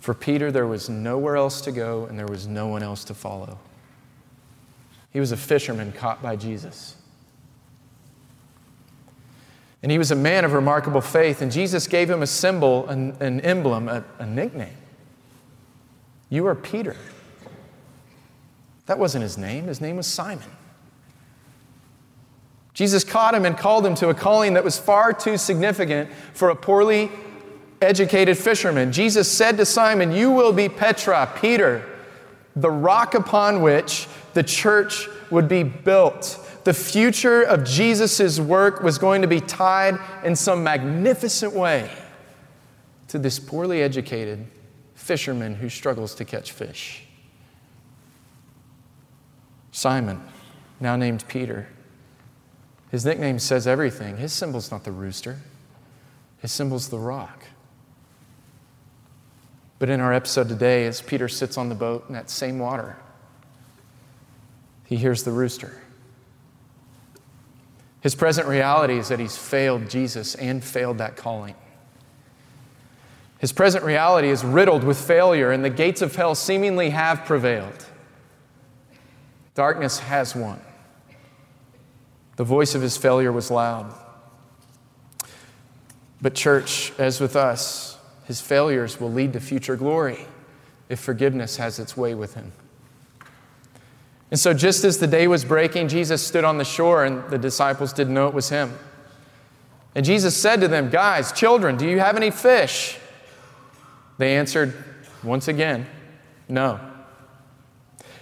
For 0.00 0.14
Peter, 0.14 0.50
there 0.50 0.66
was 0.66 0.88
nowhere 0.88 1.36
else 1.36 1.60
to 1.60 1.72
go, 1.72 2.06
and 2.06 2.18
there 2.18 2.26
was 2.26 2.46
no 2.46 2.66
one 2.66 2.82
else 2.82 3.04
to 3.04 3.14
follow. 3.14 3.58
He 5.12 5.20
was 5.20 5.30
a 5.30 5.36
fisherman 5.36 5.92
caught 5.92 6.22
by 6.22 6.36
Jesus. 6.36 6.96
And 9.82 9.92
he 9.92 9.98
was 9.98 10.10
a 10.10 10.16
man 10.16 10.44
of 10.44 10.52
remarkable 10.52 11.00
faith, 11.00 11.42
and 11.42 11.52
Jesus 11.52 11.86
gave 11.86 12.08
him 12.08 12.22
a 12.22 12.26
symbol, 12.26 12.88
an, 12.88 13.16
an 13.20 13.40
emblem, 13.40 13.88
a, 13.88 14.04
a 14.18 14.26
nickname. 14.26 14.76
You 16.30 16.46
are 16.46 16.54
Peter. 16.54 16.96
That 18.86 18.98
wasn't 18.98 19.22
his 19.22 19.38
name, 19.38 19.66
his 19.66 19.80
name 19.80 19.96
was 19.96 20.06
Simon. 20.06 20.50
Jesus 22.74 23.04
caught 23.04 23.34
him 23.34 23.44
and 23.44 23.56
called 23.56 23.84
him 23.84 23.94
to 23.96 24.08
a 24.08 24.14
calling 24.14 24.54
that 24.54 24.64
was 24.64 24.78
far 24.78 25.12
too 25.12 25.36
significant 25.36 26.10
for 26.32 26.48
a 26.48 26.56
poorly 26.56 27.10
educated 27.82 28.38
fisherman. 28.38 28.92
Jesus 28.92 29.30
said 29.30 29.56
to 29.58 29.66
Simon, 29.66 30.12
You 30.12 30.30
will 30.30 30.52
be 30.52 30.68
Petra, 30.68 31.30
Peter, 31.40 31.84
the 32.56 32.70
rock 32.70 33.14
upon 33.14 33.62
which 33.62 34.06
the 34.34 34.42
church 34.42 35.08
would 35.30 35.48
be 35.48 35.62
built. 35.62 36.38
The 36.64 36.74
future 36.74 37.42
of 37.42 37.64
Jesus' 37.64 38.38
work 38.38 38.82
was 38.82 38.98
going 38.98 39.22
to 39.22 39.28
be 39.28 39.40
tied 39.40 39.98
in 40.24 40.36
some 40.36 40.62
magnificent 40.62 41.52
way 41.52 41.90
to 43.08 43.18
this 43.18 43.38
poorly 43.38 43.82
educated 43.82 44.46
fisherman 44.94 45.56
who 45.56 45.68
struggles 45.68 46.14
to 46.14 46.24
catch 46.24 46.52
fish. 46.52 47.04
Simon, 49.72 50.22
now 50.80 50.96
named 50.96 51.24
Peter. 51.28 51.66
His 52.90 53.04
nickname 53.04 53.38
says 53.38 53.66
everything. 53.66 54.18
His 54.18 54.32
symbol's 54.32 54.70
not 54.70 54.84
the 54.84 54.92
rooster, 54.92 55.38
his 56.38 56.52
symbol's 56.52 56.88
the 56.88 56.98
rock. 56.98 57.44
But 59.82 59.90
in 59.90 60.00
our 60.00 60.12
episode 60.12 60.48
today, 60.48 60.86
as 60.86 61.02
Peter 61.02 61.26
sits 61.28 61.58
on 61.58 61.68
the 61.68 61.74
boat 61.74 62.04
in 62.06 62.14
that 62.14 62.30
same 62.30 62.60
water, 62.60 62.96
he 64.84 64.94
hears 64.94 65.24
the 65.24 65.32
rooster. 65.32 65.82
His 68.00 68.14
present 68.14 68.46
reality 68.46 68.96
is 68.96 69.08
that 69.08 69.18
he's 69.18 69.36
failed 69.36 69.90
Jesus 69.90 70.36
and 70.36 70.62
failed 70.62 70.98
that 70.98 71.16
calling. 71.16 71.56
His 73.40 73.52
present 73.52 73.84
reality 73.84 74.28
is 74.28 74.44
riddled 74.44 74.84
with 74.84 75.00
failure, 75.00 75.50
and 75.50 75.64
the 75.64 75.68
gates 75.68 76.00
of 76.00 76.14
hell 76.14 76.36
seemingly 76.36 76.90
have 76.90 77.24
prevailed. 77.24 77.84
Darkness 79.56 79.98
has 79.98 80.36
won. 80.36 80.60
The 82.36 82.44
voice 82.44 82.76
of 82.76 82.82
his 82.82 82.96
failure 82.96 83.32
was 83.32 83.50
loud. 83.50 83.92
But, 86.20 86.36
church, 86.36 86.92
as 87.00 87.20
with 87.20 87.34
us, 87.34 87.91
his 88.32 88.40
failures 88.40 88.98
will 88.98 89.12
lead 89.12 89.34
to 89.34 89.40
future 89.40 89.76
glory 89.76 90.24
if 90.88 90.98
forgiveness 90.98 91.58
has 91.58 91.78
its 91.78 91.98
way 91.98 92.14
with 92.14 92.32
him. 92.32 92.50
And 94.30 94.40
so, 94.40 94.54
just 94.54 94.84
as 94.84 94.96
the 94.96 95.06
day 95.06 95.28
was 95.28 95.44
breaking, 95.44 95.88
Jesus 95.88 96.26
stood 96.26 96.42
on 96.42 96.56
the 96.56 96.64
shore, 96.64 97.04
and 97.04 97.28
the 97.28 97.36
disciples 97.36 97.92
didn't 97.92 98.14
know 98.14 98.28
it 98.28 98.32
was 98.32 98.48
him. 98.48 98.72
And 99.94 100.02
Jesus 100.02 100.34
said 100.34 100.62
to 100.62 100.68
them, 100.68 100.88
Guys, 100.88 101.30
children, 101.32 101.76
do 101.76 101.86
you 101.86 101.98
have 101.98 102.16
any 102.16 102.30
fish? 102.30 102.96
They 104.16 104.34
answered 104.34 104.72
once 105.22 105.46
again, 105.46 105.86
No. 106.48 106.80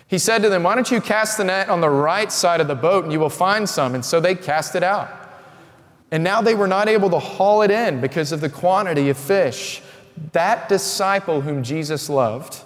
He 0.08 0.18
said 0.18 0.42
to 0.42 0.48
them, 0.48 0.64
Why 0.64 0.74
don't 0.74 0.90
you 0.90 1.00
cast 1.00 1.38
the 1.38 1.44
net 1.44 1.68
on 1.68 1.80
the 1.80 1.88
right 1.88 2.32
side 2.32 2.60
of 2.60 2.66
the 2.66 2.74
boat 2.74 3.04
and 3.04 3.12
you 3.12 3.20
will 3.20 3.30
find 3.30 3.68
some? 3.68 3.94
And 3.94 4.04
so 4.04 4.18
they 4.18 4.34
cast 4.34 4.74
it 4.74 4.82
out. 4.82 5.08
And 6.10 6.24
now 6.24 6.42
they 6.42 6.56
were 6.56 6.66
not 6.66 6.88
able 6.88 7.10
to 7.10 7.20
haul 7.20 7.62
it 7.62 7.70
in 7.70 8.00
because 8.00 8.32
of 8.32 8.40
the 8.40 8.48
quantity 8.48 9.08
of 9.08 9.16
fish. 9.16 9.80
That 10.32 10.68
disciple 10.68 11.40
whom 11.40 11.62
Jesus 11.62 12.08
loved, 12.08 12.62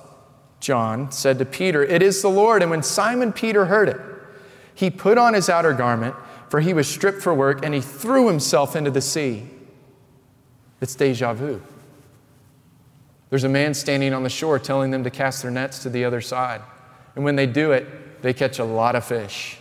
John, 0.61 1.12
said 1.12 1.38
to 1.38 1.44
Peter, 1.44 1.84
It 1.84 2.02
is 2.02 2.20
the 2.20 2.28
Lord. 2.28 2.62
And 2.62 2.70
when 2.70 2.82
Simon 2.82 3.32
Peter 3.32 3.66
heard 3.66 3.88
it, 3.88 4.00
he 4.75 4.90
put 4.90 5.18
on 5.18 5.34
his 5.34 5.49
outer 5.49 5.73
garment, 5.73 6.16
for 6.49 6.61
he 6.61 6.75
was 6.75 6.88
stripped 6.88 7.23
for 7.23 7.32
work, 7.32 7.64
and 7.64 7.73
he 7.73 7.80
threw 7.80 8.28
himself 8.28 8.75
into 8.75 8.90
the 8.90 9.00
sea. 9.00 9.49
It's 10.80 10.94
deja 10.94 11.32
vu. 11.32 11.62
There's 13.30 13.44
a 13.44 13.49
man 13.49 13.73
standing 13.75 14.12
on 14.12 14.23
the 14.23 14.28
shore 14.28 14.58
telling 14.58 14.90
them 14.90 15.04
to 15.04 15.11
cast 15.11 15.42
their 15.42 15.50
nets 15.50 15.80
to 15.80 15.90
the 15.90 16.04
other 16.04 16.20
side. 16.20 16.61
And 17.14 17.25
when 17.25 17.37
they 17.37 17.46
do 17.46 17.73
it, 17.73 18.23
they 18.23 18.32
catch 18.32 18.58
a 18.58 18.64
lot 18.64 18.96
of 18.96 19.04
fish. 19.04 19.58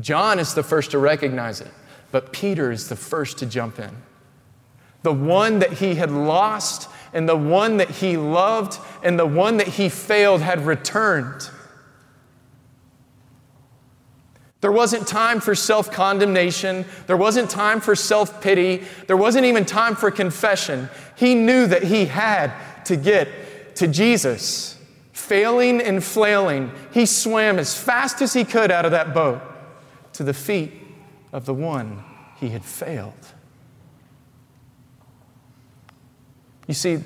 John 0.00 0.38
is 0.38 0.54
the 0.54 0.62
first 0.62 0.90
to 0.90 0.98
recognize 0.98 1.60
it, 1.60 1.70
but 2.10 2.32
Peter 2.32 2.72
is 2.72 2.88
the 2.88 2.96
first 2.96 3.38
to 3.38 3.46
jump 3.46 3.78
in 3.78 3.90
the 5.04 5.12
one 5.12 5.58
that 5.58 5.74
he 5.74 5.94
had 5.94 6.10
lost 6.10 6.88
and 7.12 7.28
the 7.28 7.36
one 7.36 7.76
that 7.76 7.90
he 7.90 8.16
loved 8.16 8.78
and 9.04 9.18
the 9.18 9.26
one 9.26 9.58
that 9.58 9.68
he 9.68 9.88
failed 9.88 10.40
had 10.40 10.66
returned. 10.66 11.48
There 14.62 14.72
wasn't 14.72 15.06
time 15.06 15.40
for 15.40 15.54
self 15.54 15.92
condemnation. 15.92 16.86
There 17.06 17.18
wasn't 17.18 17.50
time 17.50 17.82
for 17.82 17.94
self 17.94 18.40
pity. 18.42 18.82
There 19.06 19.16
wasn't 19.16 19.44
even 19.44 19.66
time 19.66 19.94
for 19.94 20.10
confession. 20.10 20.88
He 21.16 21.34
knew 21.34 21.66
that 21.66 21.82
he 21.82 22.06
had 22.06 22.50
to 22.86 22.96
get 22.96 23.76
to 23.76 23.86
Jesus. 23.86 24.78
Failing 25.12 25.82
and 25.82 26.02
flailing, 26.02 26.72
he 26.92 27.04
swam 27.04 27.58
as 27.58 27.78
fast 27.78 28.22
as 28.22 28.32
he 28.32 28.42
could 28.42 28.70
out 28.70 28.86
of 28.86 28.92
that 28.92 29.12
boat 29.12 29.42
to 30.14 30.22
the 30.22 30.34
feet 30.34 30.72
of 31.30 31.44
the 31.44 31.54
one 31.54 32.02
he 32.36 32.48
had 32.48 32.64
failed. 32.64 33.33
You 36.66 36.74
see, 36.74 36.98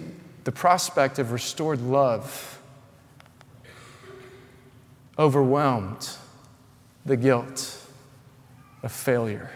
the 0.45 0.53
prospect 0.53 1.19
of 1.19 1.33
restored 1.33 1.81
love 1.81 2.61
overwhelmed 5.19 6.11
the 7.05 7.17
guilt 7.17 7.87
of 8.83 8.93
failure. 8.93 9.51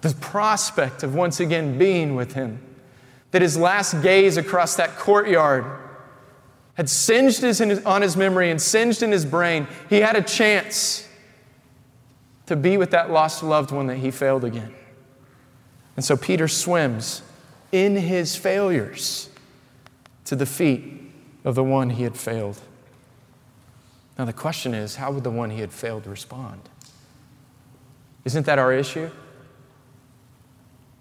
The 0.00 0.14
prospect 0.14 1.04
of 1.04 1.14
once 1.14 1.38
again 1.38 1.78
being 1.78 2.16
with 2.16 2.32
him, 2.32 2.60
that 3.30 3.40
his 3.40 3.56
last 3.56 4.02
gaze 4.02 4.36
across 4.36 4.76
that 4.76 4.98
courtyard 4.98 5.64
had 6.74 6.88
singed 6.88 7.42
his, 7.42 7.60
on 7.60 8.02
his 8.02 8.16
memory 8.16 8.50
and 8.50 8.60
singed 8.60 9.02
in 9.02 9.12
his 9.12 9.24
brain. 9.24 9.68
He 9.88 10.00
had 10.00 10.16
a 10.16 10.22
chance 10.22 11.06
to 12.46 12.56
be 12.56 12.76
with 12.76 12.90
that 12.90 13.10
lost 13.10 13.42
loved 13.42 13.70
one 13.70 13.86
that 13.86 13.98
he 13.98 14.10
failed 14.10 14.44
again. 14.44 14.74
And 15.96 16.04
so 16.04 16.16
Peter 16.16 16.48
swims 16.48 17.22
in 17.72 17.96
his 17.96 18.36
failures 18.36 19.30
to 20.26 20.36
the 20.36 20.46
feet 20.46 21.02
of 21.44 21.54
the 21.54 21.64
one 21.64 21.90
he 21.90 22.04
had 22.04 22.16
failed. 22.16 22.60
Now, 24.18 24.26
the 24.26 24.32
question 24.32 24.74
is 24.74 24.96
how 24.96 25.10
would 25.10 25.24
the 25.24 25.30
one 25.30 25.50
he 25.50 25.60
had 25.60 25.72
failed 25.72 26.06
respond? 26.06 26.60
Isn't 28.24 28.46
that 28.46 28.58
our 28.58 28.72
issue? 28.72 29.10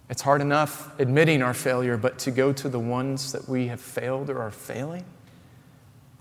It's 0.10 0.22
hard 0.22 0.42
enough 0.42 0.98
admitting 1.00 1.42
our 1.42 1.54
failure, 1.54 1.98
but 1.98 2.20
to 2.20 2.32
go 2.32 2.52
to 2.54 2.68
the 2.68 2.80
ones 2.80 3.32
that 3.32 3.48
we 3.48 3.68
have 3.68 3.80
failed 3.80 4.30
or 4.30 4.42
are 4.42 4.52
failing, 4.52 5.06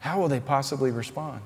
how 0.00 0.21
will 0.21 0.28
they 0.28 0.40
possibly 0.40 0.90
respond? 0.90 1.40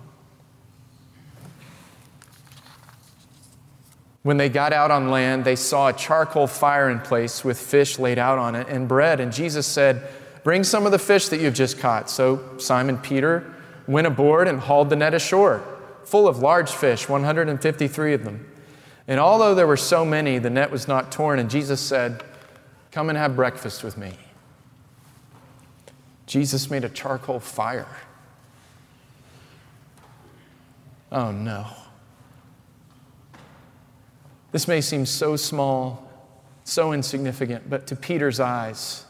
When 4.24 4.38
they 4.38 4.48
got 4.48 4.72
out 4.72 4.90
on 4.90 5.10
land, 5.10 5.44
they 5.44 5.54
saw 5.54 5.88
a 5.88 5.92
charcoal 5.92 6.46
fire 6.46 6.88
in 6.88 6.98
place 6.98 7.44
with 7.44 7.60
fish 7.60 7.98
laid 7.98 8.18
out 8.18 8.38
on 8.38 8.54
it 8.54 8.68
and 8.68 8.88
bread. 8.88 9.20
And 9.20 9.30
Jesus 9.30 9.66
said, 9.66 10.08
Bring 10.42 10.64
some 10.64 10.86
of 10.86 10.92
the 10.92 10.98
fish 10.98 11.28
that 11.28 11.40
you've 11.40 11.54
just 11.54 11.78
caught. 11.78 12.08
So 12.08 12.56
Simon 12.56 12.96
Peter 12.96 13.54
went 13.86 14.06
aboard 14.06 14.48
and 14.48 14.58
hauled 14.58 14.88
the 14.88 14.96
net 14.96 15.12
ashore, 15.12 15.62
full 16.04 16.26
of 16.26 16.38
large 16.38 16.70
fish, 16.70 17.06
153 17.06 18.14
of 18.14 18.24
them. 18.24 18.50
And 19.06 19.20
although 19.20 19.54
there 19.54 19.66
were 19.66 19.76
so 19.76 20.06
many, 20.06 20.38
the 20.38 20.48
net 20.48 20.70
was 20.70 20.88
not 20.88 21.12
torn, 21.12 21.38
and 21.38 21.50
Jesus 21.50 21.82
said, 21.82 22.24
Come 22.92 23.10
and 23.10 23.18
have 23.18 23.36
breakfast 23.36 23.84
with 23.84 23.98
me. 23.98 24.14
Jesus 26.26 26.70
made 26.70 26.84
a 26.84 26.88
charcoal 26.88 27.40
fire. 27.40 27.98
Oh 31.12 31.30
no. 31.30 31.66
This 34.54 34.68
may 34.68 34.80
seem 34.80 35.04
so 35.04 35.34
small, 35.34 36.08
so 36.62 36.92
insignificant, 36.92 37.68
but 37.68 37.88
to 37.88 37.96
Peter's 37.96 38.38
eyes, 38.38 39.04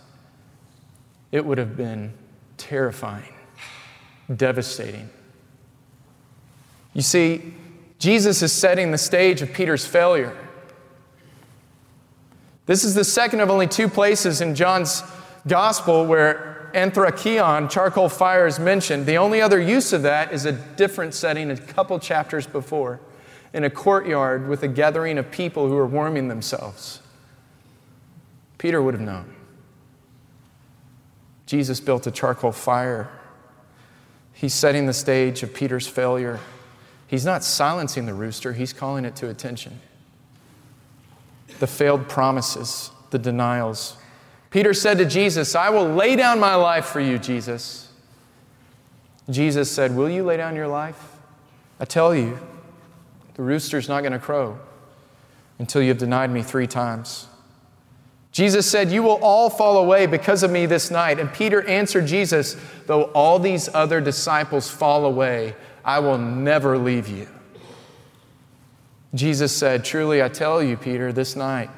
it 1.32 1.44
would 1.44 1.58
have 1.58 1.76
been 1.76 2.14
terrifying 2.56 3.34
devastating. 4.34 5.10
You 6.94 7.02
see, 7.02 7.52
Jesus 7.98 8.40
is 8.40 8.54
setting 8.54 8.90
the 8.90 8.96
stage 8.96 9.42
of 9.42 9.52
Peter's 9.52 9.84
failure. 9.84 10.34
This 12.64 12.82
is 12.82 12.94
the 12.94 13.04
second 13.04 13.40
of 13.40 13.50
only 13.50 13.66
two 13.66 13.90
places 13.90 14.40
in 14.40 14.54
John's 14.54 15.02
gospel 15.46 16.06
where 16.06 16.70
anthrakion, 16.72 17.70
charcoal 17.70 18.08
fire, 18.08 18.46
is 18.46 18.58
mentioned. 18.58 19.04
The 19.04 19.18
only 19.18 19.42
other 19.42 19.60
use 19.60 19.92
of 19.92 20.00
that 20.04 20.32
is 20.32 20.46
a 20.46 20.52
different 20.52 21.12
setting 21.12 21.50
a 21.50 21.56
couple 21.58 21.98
chapters 21.98 22.46
before, 22.46 22.98
in 23.54 23.64
a 23.64 23.70
courtyard 23.70 24.46
with 24.48 24.62
a 24.62 24.68
gathering 24.68 25.16
of 25.16 25.30
people 25.30 25.68
who 25.68 25.76
are 25.78 25.86
warming 25.86 26.28
themselves. 26.28 27.00
Peter 28.58 28.82
would 28.82 28.92
have 28.92 29.00
known. 29.00 29.34
Jesus 31.46 31.80
built 31.80 32.06
a 32.06 32.10
charcoal 32.10 32.52
fire 32.52 33.08
He's 34.34 34.52
setting 34.52 34.86
the 34.86 34.92
stage 34.92 35.42
of 35.42 35.54
Peter's 35.54 35.86
failure. 35.86 36.40
He's 37.06 37.24
not 37.24 37.44
silencing 37.44 38.06
the 38.06 38.14
rooster, 38.14 38.52
he's 38.52 38.72
calling 38.72 39.04
it 39.04 39.16
to 39.16 39.30
attention. 39.30 39.80
The 41.60 41.66
failed 41.66 42.08
promises, 42.08 42.90
the 43.10 43.18
denials. 43.18 43.96
Peter 44.50 44.74
said 44.74 44.98
to 44.98 45.04
Jesus, 45.04 45.54
I 45.54 45.70
will 45.70 45.86
lay 45.86 46.16
down 46.16 46.40
my 46.40 46.56
life 46.56 46.86
for 46.86 47.00
you, 47.00 47.18
Jesus. 47.18 47.90
Jesus 49.30 49.70
said, 49.70 49.96
Will 49.96 50.10
you 50.10 50.24
lay 50.24 50.36
down 50.36 50.56
your 50.56 50.68
life? 50.68 51.16
I 51.80 51.84
tell 51.84 52.14
you, 52.14 52.38
the 53.34 53.42
rooster's 53.42 53.88
not 53.88 54.00
going 54.00 54.12
to 54.12 54.18
crow 54.18 54.58
until 55.58 55.82
you've 55.82 55.98
denied 55.98 56.30
me 56.30 56.42
three 56.42 56.66
times. 56.66 57.26
Jesus 58.32 58.68
said, 58.68 58.90
You 58.90 59.02
will 59.04 59.20
all 59.22 59.48
fall 59.48 59.78
away 59.78 60.06
because 60.06 60.42
of 60.42 60.50
me 60.50 60.66
this 60.66 60.90
night. 60.90 61.20
And 61.20 61.32
Peter 61.32 61.62
answered 61.68 62.06
Jesus, 62.06 62.56
Though 62.86 63.04
all 63.12 63.38
these 63.38 63.68
other 63.72 64.00
disciples 64.00 64.68
fall 64.68 65.04
away, 65.04 65.54
I 65.84 66.00
will 66.00 66.18
never 66.18 66.76
leave 66.76 67.08
you. 67.08 67.28
Jesus 69.14 69.56
said, 69.56 69.84
Truly 69.84 70.20
I 70.20 70.28
tell 70.28 70.60
you, 70.60 70.76
Peter, 70.76 71.12
this 71.12 71.36
night, 71.36 71.70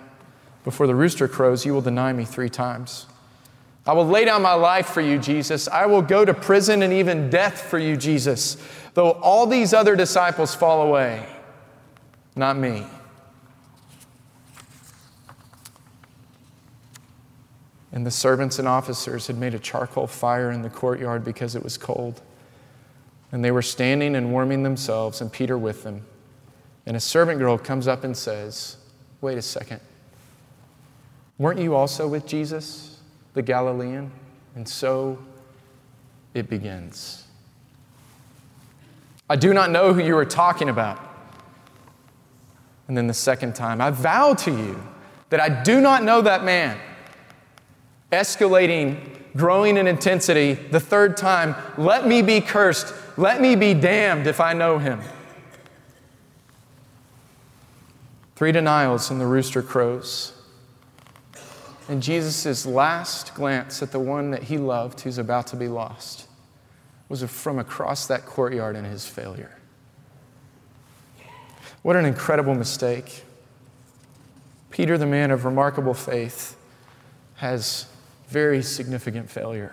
before 0.64 0.87
the 0.87 0.95
rooster 0.95 1.29
crows, 1.29 1.66
you 1.66 1.75
will 1.75 1.83
deny 1.83 2.12
me 2.14 2.25
three 2.25 2.49
times. 2.49 3.07
I 3.87 3.92
will 3.92 4.07
lay 4.07 4.25
down 4.25 4.40
my 4.40 4.55
life 4.55 4.88
for 4.88 5.03
you, 5.03 5.19
Jesus. 5.19 5.69
I 5.69 5.85
will 5.87 6.03
go 6.03 6.25
to 6.25 6.33
prison 6.33 6.83
and 6.83 6.92
even 6.92 7.29
death 7.29 7.61
for 7.61 7.79
you, 7.79 7.97
Jesus. 7.99 8.57
Though 8.95 9.12
all 9.12 9.47
these 9.47 9.75
other 9.75 9.95
disciples 9.95 10.55
fall 10.55 10.88
away, 10.88 11.29
not 12.37 12.57
me. 12.57 12.85
And 17.92 18.05
the 18.05 18.11
servants 18.11 18.59
and 18.59 18.68
officers 18.68 19.27
had 19.27 19.38
made 19.38 19.55
a 19.55 19.59
charcoal 19.59 20.07
fire 20.07 20.51
in 20.51 20.61
the 20.61 20.68
courtyard 20.68 21.25
because 21.25 21.57
it 21.57 21.64
was 21.64 21.79
cold. 21.79 22.20
And 23.33 23.42
they 23.42 23.51
were 23.51 23.62
standing 23.62 24.14
and 24.14 24.31
warming 24.31 24.62
themselves, 24.62 25.22
and 25.22 25.33
Peter 25.33 25.57
with 25.57 25.83
them. 25.83 26.05
And 26.85 26.94
a 26.96 27.01
servant 27.01 27.38
girl 27.38 27.57
comes 27.57 27.88
up 27.88 28.05
and 28.05 28.14
says, 28.14 28.77
Wait 29.22 29.38
a 29.38 29.42
second. 29.42 29.81
Weren't 31.38 31.59
you 31.59 31.75
also 31.75 32.07
with 32.07 32.27
Jesus, 32.27 33.01
the 33.33 33.42
Galilean? 33.42 34.11
And 34.55 34.68
so 34.68 35.18
it 36.35 36.51
begins. 36.51 37.25
I 39.29 39.37
do 39.37 39.55
not 39.55 39.70
know 39.70 39.94
who 39.94 40.03
you 40.03 40.16
are 40.16 40.25
talking 40.27 40.68
about. 40.68 41.06
And 42.88 42.96
then 42.96 43.07
the 43.07 43.14
second 43.14 43.55
time, 43.55 43.81
I 43.81 43.90
vow 43.90 44.35
to 44.35 44.51
you 44.51 44.81
that 45.31 45.40
I 45.40 45.62
do 45.62 45.81
not 45.81 46.05
know 46.05 46.20
that 46.22 46.44
man 46.44 46.79
escalating, 48.12 48.99
growing 49.37 49.77
in 49.77 49.87
intensity. 49.87 50.55
The 50.55 50.81
third 50.81 51.16
time, 51.16 51.55
let 51.77 52.07
me 52.07 52.22
be 52.22 52.40
cursed, 52.40 52.94
let 53.16 53.40
me 53.40 53.57
be 53.57 53.75
damned 53.75 54.27
if 54.27 54.40
I 54.40 54.53
know 54.53 54.79
him. 54.79 55.01
Three 58.37 58.53
denials, 58.53 59.11
and 59.11 59.20
the 59.20 59.27
rooster 59.27 59.62
crows. 59.62 60.33
And 61.88 62.03
Jesus' 62.03 62.66
last 62.66 63.35
glance 63.35 63.83
at 63.83 63.92
the 63.92 64.01
one 64.01 64.31
that 64.33 64.44
he 64.44 64.59
loved 64.59 65.01
who's 65.01 65.18
about 65.18 65.46
to 65.49 65.57
be 65.57 65.68
lost 65.68 66.29
was 67.09 67.22
from 67.22 67.59
across 67.59 68.07
that 68.09 68.27
courtyard 68.27 68.77
in 68.77 68.85
his 68.85 69.07
failure. 69.07 69.56
What 71.87 71.94
an 71.94 72.05
incredible 72.05 72.57
mistake. 72.57 73.22
Peter, 74.72 74.99
the 74.99 75.07
man 75.07 75.31
of 75.31 75.44
remarkable 75.44 75.94
faith, 75.94 76.57
has 77.37 77.87
very 78.27 78.61
significant 78.61 79.31
failure. 79.31 79.72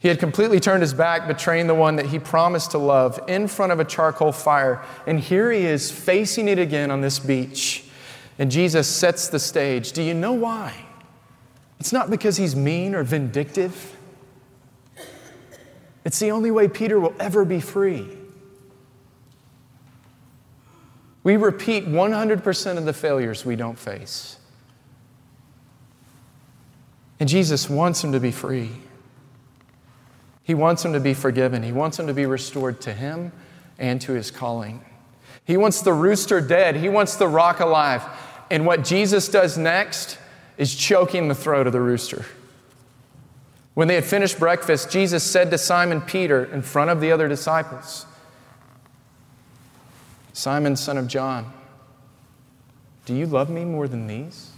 He 0.00 0.08
had 0.08 0.18
completely 0.18 0.58
turned 0.58 0.82
his 0.82 0.92
back, 0.92 1.28
betraying 1.28 1.68
the 1.68 1.74
one 1.76 1.94
that 1.94 2.06
he 2.06 2.18
promised 2.18 2.72
to 2.72 2.78
love 2.78 3.20
in 3.28 3.46
front 3.46 3.70
of 3.70 3.78
a 3.78 3.84
charcoal 3.84 4.32
fire. 4.32 4.84
And 5.06 5.20
here 5.20 5.52
he 5.52 5.60
is 5.66 5.92
facing 5.92 6.48
it 6.48 6.58
again 6.58 6.90
on 6.90 7.00
this 7.00 7.20
beach. 7.20 7.84
And 8.36 8.50
Jesus 8.50 8.88
sets 8.88 9.28
the 9.28 9.38
stage. 9.38 9.92
Do 9.92 10.02
you 10.02 10.14
know 10.14 10.32
why? 10.32 10.74
It's 11.78 11.92
not 11.92 12.10
because 12.10 12.38
he's 12.38 12.56
mean 12.56 12.96
or 12.96 13.04
vindictive. 13.04 13.96
It's 16.04 16.18
the 16.18 16.32
only 16.32 16.50
way 16.50 16.66
Peter 16.66 16.98
will 16.98 17.14
ever 17.20 17.44
be 17.44 17.60
free. 17.60 18.16
We 21.22 21.36
repeat 21.36 21.86
100% 21.86 22.78
of 22.78 22.84
the 22.84 22.92
failures 22.92 23.44
we 23.44 23.56
don't 23.56 23.78
face. 23.78 24.38
And 27.18 27.28
Jesus 27.28 27.68
wants 27.68 28.02
him 28.02 28.12
to 28.12 28.20
be 28.20 28.32
free. 28.32 28.70
He 30.42 30.54
wants 30.54 30.84
him 30.84 30.94
to 30.94 31.00
be 31.00 31.12
forgiven. 31.12 31.62
He 31.62 31.72
wants 31.72 31.98
him 31.98 32.06
to 32.06 32.14
be 32.14 32.26
restored 32.26 32.80
to 32.82 32.92
him 32.92 33.32
and 33.78 34.00
to 34.00 34.12
his 34.12 34.30
calling. 34.30 34.84
He 35.44 35.56
wants 35.56 35.82
the 35.82 35.92
rooster 35.92 36.40
dead. 36.40 36.76
He 36.76 36.88
wants 36.88 37.16
the 37.16 37.28
rock 37.28 37.60
alive. 37.60 38.02
And 38.50 38.64
what 38.64 38.82
Jesus 38.82 39.28
does 39.28 39.58
next 39.58 40.18
is 40.56 40.74
choking 40.74 41.28
the 41.28 41.34
throat 41.34 41.66
of 41.66 41.72
the 41.72 41.80
rooster. 41.80 42.24
When 43.74 43.88
they 43.88 43.94
had 43.94 44.04
finished 44.04 44.38
breakfast, 44.38 44.90
Jesus 44.90 45.22
said 45.22 45.50
to 45.50 45.58
Simon 45.58 46.00
Peter 46.00 46.44
in 46.44 46.62
front 46.62 46.90
of 46.90 47.00
the 47.00 47.12
other 47.12 47.28
disciples, 47.28 48.06
Simon, 50.32 50.76
son 50.76 50.96
of 50.96 51.08
John, 51.08 51.52
do 53.06 53.14
you 53.14 53.26
love 53.26 53.50
me 53.50 53.64
more 53.64 53.88
than 53.88 54.06
these? 54.06 54.52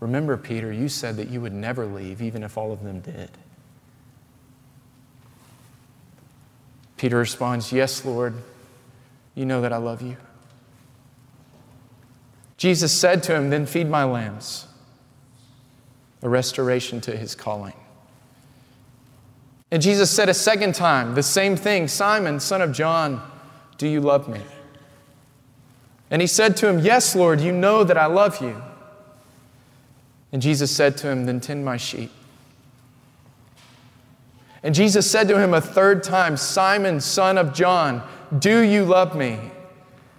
Remember, 0.00 0.36
Peter, 0.36 0.72
you 0.72 0.88
said 0.88 1.16
that 1.16 1.28
you 1.28 1.40
would 1.40 1.52
never 1.52 1.86
leave, 1.86 2.22
even 2.22 2.42
if 2.42 2.56
all 2.56 2.72
of 2.72 2.82
them 2.82 3.00
did. 3.00 3.30
Peter 6.96 7.18
responds, 7.18 7.72
Yes, 7.72 8.04
Lord, 8.04 8.34
you 9.34 9.44
know 9.46 9.60
that 9.60 9.72
I 9.72 9.76
love 9.76 10.02
you. 10.02 10.16
Jesus 12.56 12.92
said 12.92 13.22
to 13.24 13.34
him, 13.34 13.50
Then 13.50 13.66
feed 13.66 13.88
my 13.88 14.04
lambs, 14.04 14.66
a 16.22 16.28
restoration 16.28 17.00
to 17.02 17.16
his 17.16 17.34
calling. 17.34 17.74
And 19.70 19.80
Jesus 19.80 20.10
said 20.10 20.28
a 20.28 20.34
second 20.34 20.74
time 20.74 21.14
the 21.14 21.22
same 21.22 21.56
thing 21.56 21.88
Simon, 21.88 22.40
son 22.40 22.60
of 22.60 22.72
John, 22.72 23.29
do 23.80 23.88
you 23.88 24.02
love 24.02 24.28
me? 24.28 24.42
And 26.10 26.20
he 26.20 26.28
said 26.28 26.54
to 26.58 26.68
him, 26.68 26.80
Yes, 26.80 27.16
Lord, 27.16 27.40
you 27.40 27.50
know 27.50 27.82
that 27.82 27.96
I 27.96 28.04
love 28.04 28.42
you. 28.42 28.62
And 30.32 30.42
Jesus 30.42 30.70
said 30.70 30.98
to 30.98 31.08
him, 31.08 31.24
Then 31.24 31.40
tend 31.40 31.64
my 31.64 31.78
sheep. 31.78 32.12
And 34.62 34.74
Jesus 34.74 35.10
said 35.10 35.28
to 35.28 35.40
him 35.40 35.54
a 35.54 35.62
third 35.62 36.02
time, 36.02 36.36
Simon, 36.36 37.00
son 37.00 37.38
of 37.38 37.54
John, 37.54 38.06
do 38.38 38.60
you 38.60 38.84
love 38.84 39.16
me? 39.16 39.38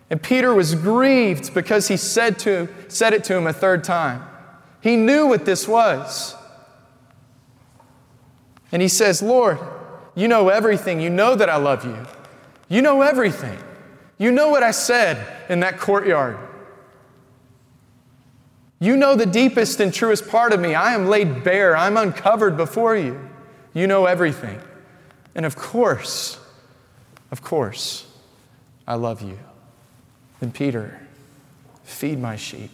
And 0.10 0.22
Peter 0.22 0.56
was 0.56 0.74
grieved 0.74 1.54
because 1.54 1.88
he 1.88 1.98
said, 1.98 2.40
to, 2.40 2.68
said 2.88 3.14
it 3.14 3.24
to 3.26 3.36
him 3.36 3.46
a 3.46 3.54
third 3.54 3.84
time. 3.84 4.24
He 4.82 4.96
knew 4.96 5.28
what 5.28 5.46
this 5.46 5.68
was. 5.68 6.34
And 8.72 8.82
he 8.82 8.88
says, 8.88 9.22
Lord, 9.22 9.60
you 10.16 10.28
know 10.28 10.50
everything. 10.50 11.00
You 11.00 11.12
know 11.12 11.36
that 11.36 11.48
I 11.48 11.58
love 11.58 11.86
you. 11.86 12.08
You 12.72 12.82
know 12.82 13.02
everything. 13.02 13.60
You 14.18 14.32
know 14.32 14.48
what 14.48 14.64
I 14.64 14.72
said 14.72 15.28
in 15.50 15.60
that 15.60 15.78
courtyard. 15.78 16.38
You 18.80 18.96
know 18.96 19.14
the 19.14 19.26
deepest 19.26 19.82
and 19.82 19.94
truest 19.94 20.30
part 20.30 20.54
of 20.54 20.62
me. 20.62 20.74
I 20.74 20.94
am 20.94 21.08
laid 21.08 21.44
bare, 21.44 21.76
I'm 21.76 21.98
uncovered 21.98 22.56
before 22.56 22.96
you. 22.96 23.30
You 23.74 23.88
know 23.88 24.06
everything. 24.06 24.58
And 25.36 25.46
of 25.46 25.58
course, 25.58 26.40
of 27.30 27.42
course, 27.42 28.08
I 28.88 28.96
love 28.96 29.22
you. 29.22 29.38
Then 30.40 30.54
Peter, 30.54 30.98
feed 31.84 32.20
my 32.20 32.38
sheep. 32.38 32.72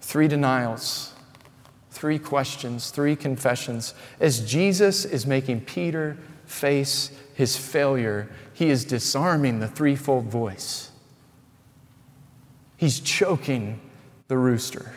Three 0.00 0.26
denials, 0.26 1.12
three 1.92 2.18
questions, 2.18 2.90
three 2.90 3.14
confessions. 3.14 3.94
As 4.18 4.40
Jesus 4.40 5.04
is 5.04 5.24
making 5.24 5.60
Peter 5.60 6.16
face 6.46 7.12
his 7.34 7.56
failure, 7.56 8.28
he 8.52 8.70
is 8.70 8.84
disarming 8.84 9.58
the 9.58 9.68
threefold 9.68 10.26
voice. 10.26 10.90
He's 12.76 13.00
choking 13.00 13.80
the 14.28 14.38
rooster. 14.38 14.92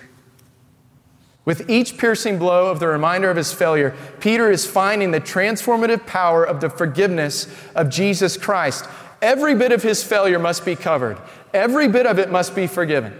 With 1.46 1.70
each 1.70 1.98
piercing 1.98 2.38
blow 2.38 2.70
of 2.70 2.80
the 2.80 2.88
reminder 2.88 3.30
of 3.30 3.38
his 3.38 3.54
failure, 3.54 3.96
Peter 4.20 4.52
is 4.52 4.68
finding 4.68 5.12
the 5.12 5.22
transformative 5.22 6.06
power 6.06 6.44
of 6.44 6.60
the 6.60 6.70
forgiveness 6.70 7.48
of 7.74 7.90
Jesus 7.90 8.36
Christ. 8.38 8.86
Every 9.22 9.56
bit 9.56 9.72
of 9.72 9.82
his 9.82 10.04
failure 10.04 10.40
must 10.40 10.66
be 10.66 10.76
covered, 10.76 11.18
every 11.54 11.88
bit 11.88 12.06
of 12.06 12.20
it 12.20 12.30
must 12.30 12.54
be 12.54 12.68
forgiven. 12.68 13.18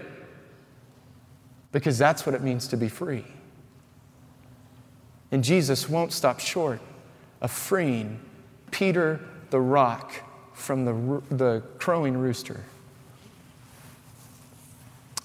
Because 1.72 1.98
that's 1.98 2.26
what 2.26 2.36
it 2.36 2.42
means 2.42 2.68
to 2.68 2.78
be 2.78 2.90
free. 2.90 3.26
And 5.32 5.44
Jesus 5.44 5.90
won't 5.90 6.14
stop 6.14 6.40
short 6.40 6.82
of 7.42 7.52
freeing 7.52 8.20
Peter 8.72 9.20
the 9.50 9.60
rock 9.60 10.14
from 10.54 10.86
the, 10.86 11.22
the 11.36 11.64
crowing 11.78 12.18
rooster. 12.18 12.64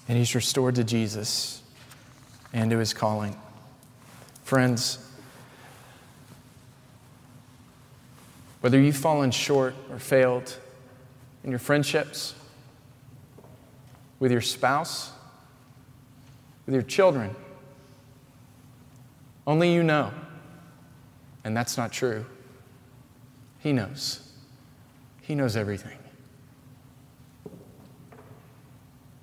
And 0.07 0.17
he's 0.17 0.35
restored 0.35 0.75
to 0.75 0.83
Jesus 0.83 1.61
and 2.53 2.69
to 2.71 2.77
his 2.77 2.93
calling. 2.93 3.35
Friends, 4.43 4.99
whether 8.61 8.79
you've 8.79 8.97
fallen 8.97 9.31
short 9.31 9.75
or 9.89 9.99
failed 9.99 10.57
in 11.43 11.49
your 11.49 11.59
friendships, 11.59 12.35
with 14.19 14.31
your 14.31 14.41
spouse, 14.41 15.11
with 16.65 16.73
your 16.73 16.83
children, 16.83 17.35
only 19.45 19.73
you 19.73 19.83
know. 19.83 20.13
And 21.43 21.57
that's 21.57 21.75
not 21.75 21.91
true. 21.91 22.25
He 23.63 23.73
knows. 23.73 24.29
He 25.21 25.33
knows 25.33 25.57
everything. 25.57 25.97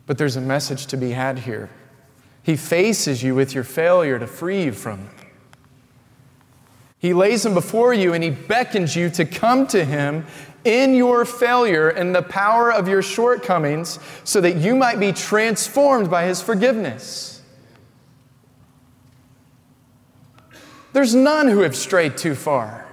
But 0.06 0.18
there's 0.18 0.34
a 0.34 0.40
message 0.40 0.86
to 0.86 0.96
be 0.96 1.10
had 1.10 1.38
here 1.38 1.70
he 2.42 2.56
faces 2.56 3.22
you 3.22 3.34
with 3.34 3.54
your 3.54 3.64
failure 3.64 4.18
to 4.18 4.26
free 4.26 4.64
you 4.64 4.72
from 4.72 5.04
them. 5.04 5.14
He 6.98 7.14
lays 7.14 7.42
them 7.42 7.54
before 7.54 7.94
you 7.94 8.12
and 8.12 8.22
he 8.22 8.30
beckons 8.30 8.96
you 8.96 9.08
to 9.10 9.24
come 9.24 9.66
to 9.68 9.84
him 9.84 10.26
in 10.64 10.94
your 10.94 11.24
failure 11.24 11.88
and 11.88 12.14
the 12.14 12.22
power 12.22 12.72
of 12.72 12.88
your 12.88 13.02
shortcomings 13.02 13.98
so 14.24 14.40
that 14.40 14.56
you 14.56 14.74
might 14.74 15.00
be 15.00 15.12
transformed 15.12 16.10
by 16.10 16.24
his 16.24 16.42
forgiveness. 16.42 17.42
There's 20.92 21.14
none 21.14 21.48
who 21.48 21.60
have 21.60 21.76
strayed 21.76 22.16
too 22.16 22.34
far. 22.34 22.86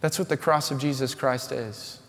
That's 0.00 0.18
what 0.18 0.28
the 0.28 0.36
cross 0.36 0.70
of 0.70 0.78
Jesus 0.78 1.14
Christ 1.14 1.52
is 1.52 2.00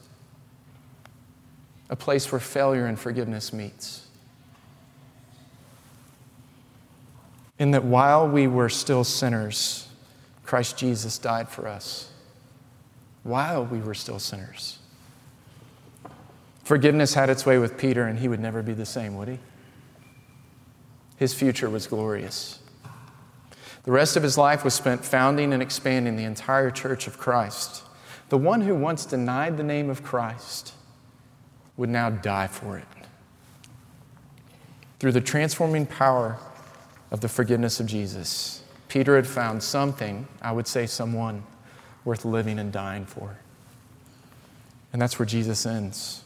a 1.90 1.96
place 1.96 2.32
where 2.32 2.40
failure 2.40 2.86
and 2.86 3.00
forgiveness 3.00 3.54
meets. 3.54 4.08
In 7.60 7.72
that 7.72 7.84
while 7.84 8.28
we 8.28 8.46
were 8.48 8.70
still 8.70 9.04
sinners, 9.04 9.88
Christ 10.44 10.78
Jesus 10.78 11.18
died 11.18 11.50
for 11.50 11.68
us. 11.68 12.12
While 13.24 13.66
we 13.66 13.80
were 13.80 13.94
still 13.94 14.20
sinners. 14.20 14.80
Forgiveness 16.64 17.14
had 17.14 17.30
its 17.30 17.46
way 17.46 17.58
with 17.58 17.78
Peter, 17.78 18.04
and 18.04 18.20
he 18.20 18.28
would 18.28 18.40
never 18.40 18.62
be 18.62 18.74
the 18.74 18.86
same, 18.86 19.16
would 19.16 19.30
he? 19.30 19.40
His 21.16 21.34
future 21.34 21.70
was 21.70 21.88
glorious. 21.88 22.60
The 23.88 23.94
rest 23.94 24.18
of 24.18 24.24
his 24.24 24.38
life 24.38 24.66
was 24.66 24.74
spent 24.74 25.06
founding 25.06 25.54
and 25.54 25.64
expanding 25.64 26.18
the 26.18 26.26
entire 26.26 26.70
church 26.70 27.08
of 27.08 27.18
Christ. 27.18 27.84
The 28.28 28.38
one 28.38 28.60
who 28.60 28.76
once 28.76 29.06
denied 29.06 29.56
the 29.56 29.64
name 29.64 29.90
of 29.90 30.04
Christ 30.04 30.74
would 31.78 31.88
now 31.88 32.10
die 32.10 32.48
for 32.48 32.78
it. 32.78 32.84
Through 35.00 35.14
the 35.14 35.22
transforming 35.22 35.86
power 35.86 36.38
of 37.12 37.22
the 37.22 37.30
forgiveness 37.30 37.80
of 37.80 37.86
Jesus, 37.86 38.62
Peter 38.90 39.16
had 39.16 39.26
found 39.26 39.64
something, 39.64 40.28
I 40.42 40.52
would 40.52 40.68
say 40.68 40.86
someone, 40.86 41.44
worth 42.04 42.26
living 42.26 42.60
and 42.60 42.74
dying 42.74 43.06
for. 43.06 43.38
And 44.92 45.02
that's 45.02 45.18
where 45.18 45.26
Jesus 45.26 45.66
ends. 45.66 46.26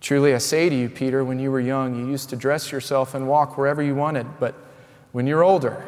Truly, 0.00 0.36
I 0.36 0.38
say 0.38 0.68
to 0.68 0.74
you, 0.76 0.88
Peter, 0.88 1.24
when 1.24 1.40
you 1.40 1.50
were 1.50 1.58
young, 1.58 1.96
you 1.96 2.06
used 2.06 2.30
to 2.30 2.36
dress 2.36 2.70
yourself 2.70 3.12
and 3.12 3.26
walk 3.26 3.58
wherever 3.58 3.82
you 3.82 3.96
wanted, 3.96 4.38
but 4.38 4.54
when 5.10 5.26
you're 5.26 5.42
older, 5.42 5.84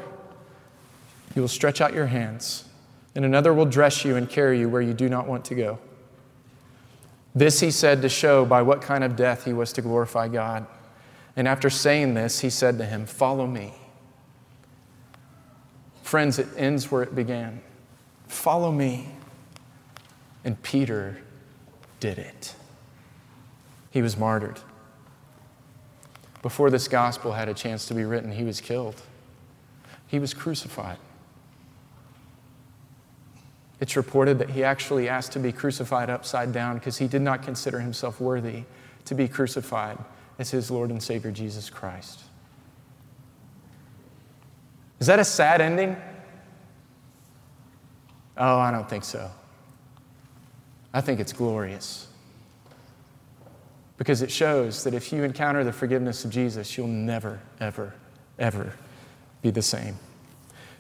you 1.35 1.43
will 1.43 1.49
stretch 1.49 1.81
out 1.81 1.93
your 1.93 2.07
hands, 2.07 2.65
and 3.15 3.25
another 3.25 3.53
will 3.53 3.67
dress 3.67 4.05
you 4.05 4.17
and 4.17 4.29
carry 4.29 4.59
you 4.59 4.69
where 4.69 4.83
you 4.83 4.95
do 4.95 5.09
not 5.09 5.27
want 5.27 5.45
to 5.47 5.55
go. 5.55 5.79
This 7.35 7.61
he 7.61 7.71
said 7.71 8.03
to 8.03 8.09
show 8.09 8.45
by 8.45 8.63
what 8.63 8.81
kind 8.81 9.03
of 9.03 9.17
death 9.17 9.45
he 9.45 9.53
was 9.53 9.73
to 9.73 9.83
glorify 9.83 10.29
God. 10.29 10.67
And 11.37 11.49
after 11.49 11.69
saying 11.69 12.15
this, 12.15 12.41
he 12.41 12.51
said 12.51 12.79
to 12.79 12.85
him, 12.85 13.07
Follow 13.07 13.47
me. 13.47 13.75
Friends, 16.03 16.39
it 16.39 16.47
ends 16.57 16.93
where 16.93 17.03
it 17.03 17.15
began. 17.15 17.61
Follow 18.29 18.71
me. 18.71 19.09
And 20.45 20.63
Peter 20.63 21.19
did 21.99 22.19
it. 22.19 22.55
He 23.91 24.03
was 24.03 24.17
martyred. 24.17 24.61
Before 26.43 26.71
this 26.71 26.87
gospel 26.87 27.33
had 27.33 27.49
a 27.49 27.55
chance 27.55 27.87
to 27.87 27.95
be 27.95 28.05
written, 28.05 28.31
he 28.31 28.45
was 28.45 28.61
killed. 28.61 29.01
He 30.07 30.19
was 30.19 30.35
crucified. 30.35 30.99
It's 33.85 33.97
reported 33.97 34.39
that 34.39 34.49
he 34.49 34.65
actually 34.65 35.11
asked 35.11 35.33
to 35.33 35.39
be 35.39 35.53
crucified 35.53 36.09
upside 36.09 36.53
down 36.53 36.79
because 36.79 36.97
he 36.97 37.07
did 37.07 37.21
not 37.21 37.43
consider 37.43 37.81
himself 37.81 38.19
worthy 38.19 38.65
to 39.05 39.15
be 39.15 39.29
crucified 39.29 39.99
as 40.39 40.51
his 40.51 40.71
Lord 40.71 40.89
and 40.89 41.03
Savior, 41.03 41.31
Jesus 41.31 41.69
Christ. 41.69 42.21
Is 45.01 45.07
that 45.07 45.19
a 45.19 45.25
sad 45.25 45.61
ending? 45.61 45.99
Oh, 48.39 48.57
I 48.59 48.71
don't 48.71 48.89
think 48.89 49.05
so. 49.05 49.31
I 50.95 51.03
think 51.03 51.21
it's 51.21 51.35
glorious. 51.35 52.09
Because 53.99 54.23
it 54.23 54.31
shows 54.31 54.83
that 54.85 54.95
if 54.95 55.13
you 55.13 55.25
encounter 55.25 55.63
the 55.63 55.75
forgiveness 55.75 56.25
of 56.25 56.31
Jesus, 56.31 56.79
you'll 56.79 56.87
never, 56.87 57.39
ever, 57.61 57.93
ever 58.39 58.73
be 59.43 59.51
the 59.51 59.61
same. 59.61 59.99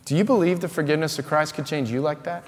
Do 0.06 0.16
you 0.16 0.24
believe 0.24 0.60
the 0.60 0.70
forgiveness 0.70 1.18
of 1.18 1.26
Christ 1.26 1.52
could 1.52 1.66
change 1.66 1.90
you 1.90 2.00
like 2.00 2.22
that? 2.22 2.44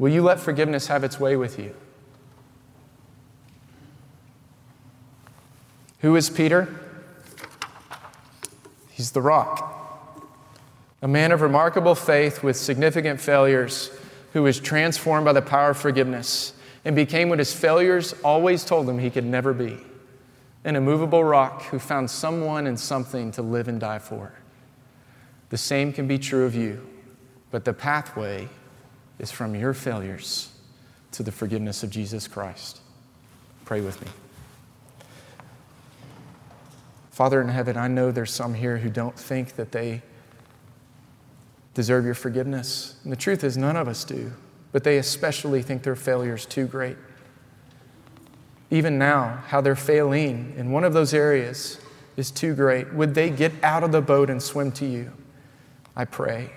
Will 0.00 0.08
you 0.08 0.22
let 0.22 0.40
forgiveness 0.40 0.86
have 0.86 1.04
its 1.04 1.20
way 1.20 1.36
with 1.36 1.58
you? 1.58 1.74
Who 5.98 6.16
is 6.16 6.30
Peter? 6.30 6.74
He's 8.88 9.10
the 9.12 9.20
rock. 9.20 10.24
A 11.02 11.08
man 11.08 11.32
of 11.32 11.42
remarkable 11.42 11.94
faith 11.94 12.42
with 12.42 12.56
significant 12.56 13.20
failures 13.20 13.90
who 14.32 14.42
was 14.42 14.58
transformed 14.58 15.26
by 15.26 15.34
the 15.34 15.42
power 15.42 15.68
of 15.68 15.76
forgiveness 15.76 16.54
and 16.86 16.96
became 16.96 17.28
what 17.28 17.38
his 17.38 17.52
failures 17.52 18.14
always 18.24 18.64
told 18.64 18.88
him 18.88 18.98
he 18.98 19.10
could 19.10 19.26
never 19.26 19.52
be 19.52 19.76
an 20.64 20.76
immovable 20.76 21.24
rock 21.24 21.64
who 21.64 21.78
found 21.78 22.10
someone 22.10 22.66
and 22.66 22.80
something 22.80 23.30
to 23.32 23.42
live 23.42 23.68
and 23.68 23.78
die 23.78 23.98
for. 23.98 24.32
The 25.50 25.58
same 25.58 25.92
can 25.92 26.08
be 26.08 26.18
true 26.18 26.46
of 26.46 26.54
you, 26.54 26.88
but 27.50 27.66
the 27.66 27.74
pathway 27.74 28.48
is 29.20 29.30
from 29.30 29.54
your 29.54 29.74
failures 29.74 30.50
to 31.12 31.22
the 31.22 31.30
forgiveness 31.32 31.82
of 31.82 31.90
Jesus 31.90 32.26
Christ. 32.26 32.80
Pray 33.64 33.80
with 33.80 34.00
me. 34.00 34.08
Father 37.10 37.40
in 37.40 37.48
heaven, 37.48 37.76
I 37.76 37.86
know 37.86 38.10
there's 38.10 38.32
some 38.32 38.54
here 38.54 38.78
who 38.78 38.88
don't 38.88 39.18
think 39.18 39.56
that 39.56 39.72
they 39.72 40.02
deserve 41.74 42.04
your 42.04 42.14
forgiveness. 42.14 42.96
And 43.04 43.12
the 43.12 43.16
truth 43.16 43.44
is, 43.44 43.56
none 43.56 43.76
of 43.76 43.88
us 43.88 44.04
do, 44.04 44.32
but 44.72 44.84
they 44.84 44.98
especially 44.98 45.62
think 45.62 45.82
their 45.82 45.96
failure 45.96 46.34
is 46.34 46.46
too 46.46 46.66
great. 46.66 46.96
Even 48.70 48.98
now, 48.98 49.42
how 49.48 49.60
they're 49.60 49.76
failing 49.76 50.54
in 50.56 50.70
one 50.70 50.84
of 50.84 50.92
those 50.92 51.12
areas 51.12 51.78
is 52.16 52.30
too 52.30 52.54
great. 52.54 52.92
Would 52.94 53.14
they 53.14 53.28
get 53.30 53.52
out 53.62 53.82
of 53.82 53.92
the 53.92 54.00
boat 54.00 54.30
and 54.30 54.42
swim 54.42 54.72
to 54.72 54.86
you? 54.86 55.12
I 55.96 56.04
pray. 56.04 56.50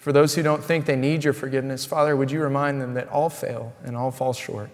For 0.00 0.12
those 0.12 0.34
who 0.34 0.42
don't 0.42 0.64
think 0.64 0.86
they 0.86 0.96
need 0.96 1.24
your 1.24 1.34
forgiveness, 1.34 1.84
Father, 1.84 2.16
would 2.16 2.30
you 2.30 2.40
remind 2.40 2.80
them 2.80 2.94
that 2.94 3.06
all 3.08 3.28
fail 3.28 3.74
and 3.84 3.94
all 3.94 4.10
fall 4.10 4.32
short? 4.32 4.70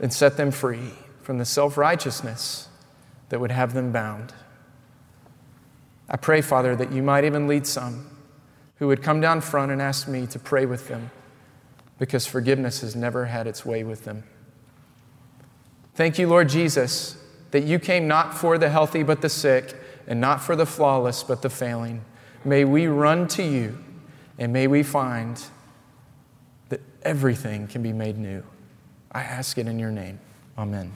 And 0.00 0.12
set 0.12 0.36
them 0.36 0.50
free 0.50 0.90
from 1.22 1.38
the 1.38 1.44
self 1.44 1.78
righteousness 1.78 2.68
that 3.28 3.38
would 3.38 3.52
have 3.52 3.74
them 3.74 3.92
bound. 3.92 4.34
I 6.08 6.16
pray, 6.16 6.40
Father, 6.40 6.74
that 6.74 6.90
you 6.90 7.00
might 7.00 7.24
even 7.24 7.46
lead 7.46 7.64
some 7.64 8.10
who 8.80 8.88
would 8.88 9.04
come 9.04 9.20
down 9.20 9.40
front 9.40 9.70
and 9.70 9.80
ask 9.80 10.08
me 10.08 10.26
to 10.26 10.40
pray 10.40 10.66
with 10.66 10.88
them 10.88 11.12
because 12.00 12.26
forgiveness 12.26 12.80
has 12.80 12.96
never 12.96 13.26
had 13.26 13.46
its 13.46 13.64
way 13.64 13.84
with 13.84 14.04
them. 14.04 14.24
Thank 15.94 16.18
you, 16.18 16.26
Lord 16.26 16.48
Jesus, 16.48 17.16
that 17.52 17.62
you 17.62 17.78
came 17.78 18.08
not 18.08 18.36
for 18.36 18.58
the 18.58 18.68
healthy 18.68 19.04
but 19.04 19.20
the 19.20 19.28
sick, 19.28 19.76
and 20.08 20.20
not 20.20 20.42
for 20.42 20.56
the 20.56 20.66
flawless 20.66 21.22
but 21.22 21.42
the 21.42 21.50
failing. 21.50 22.04
May 22.44 22.64
we 22.64 22.86
run 22.86 23.28
to 23.28 23.42
you, 23.42 23.78
and 24.38 24.52
may 24.52 24.66
we 24.66 24.82
find 24.82 25.42
that 26.68 26.80
everything 27.02 27.68
can 27.68 27.82
be 27.82 27.92
made 27.92 28.18
new. 28.18 28.42
I 29.12 29.22
ask 29.22 29.58
it 29.58 29.66
in 29.66 29.78
your 29.78 29.90
name. 29.90 30.18
Amen. 30.58 30.92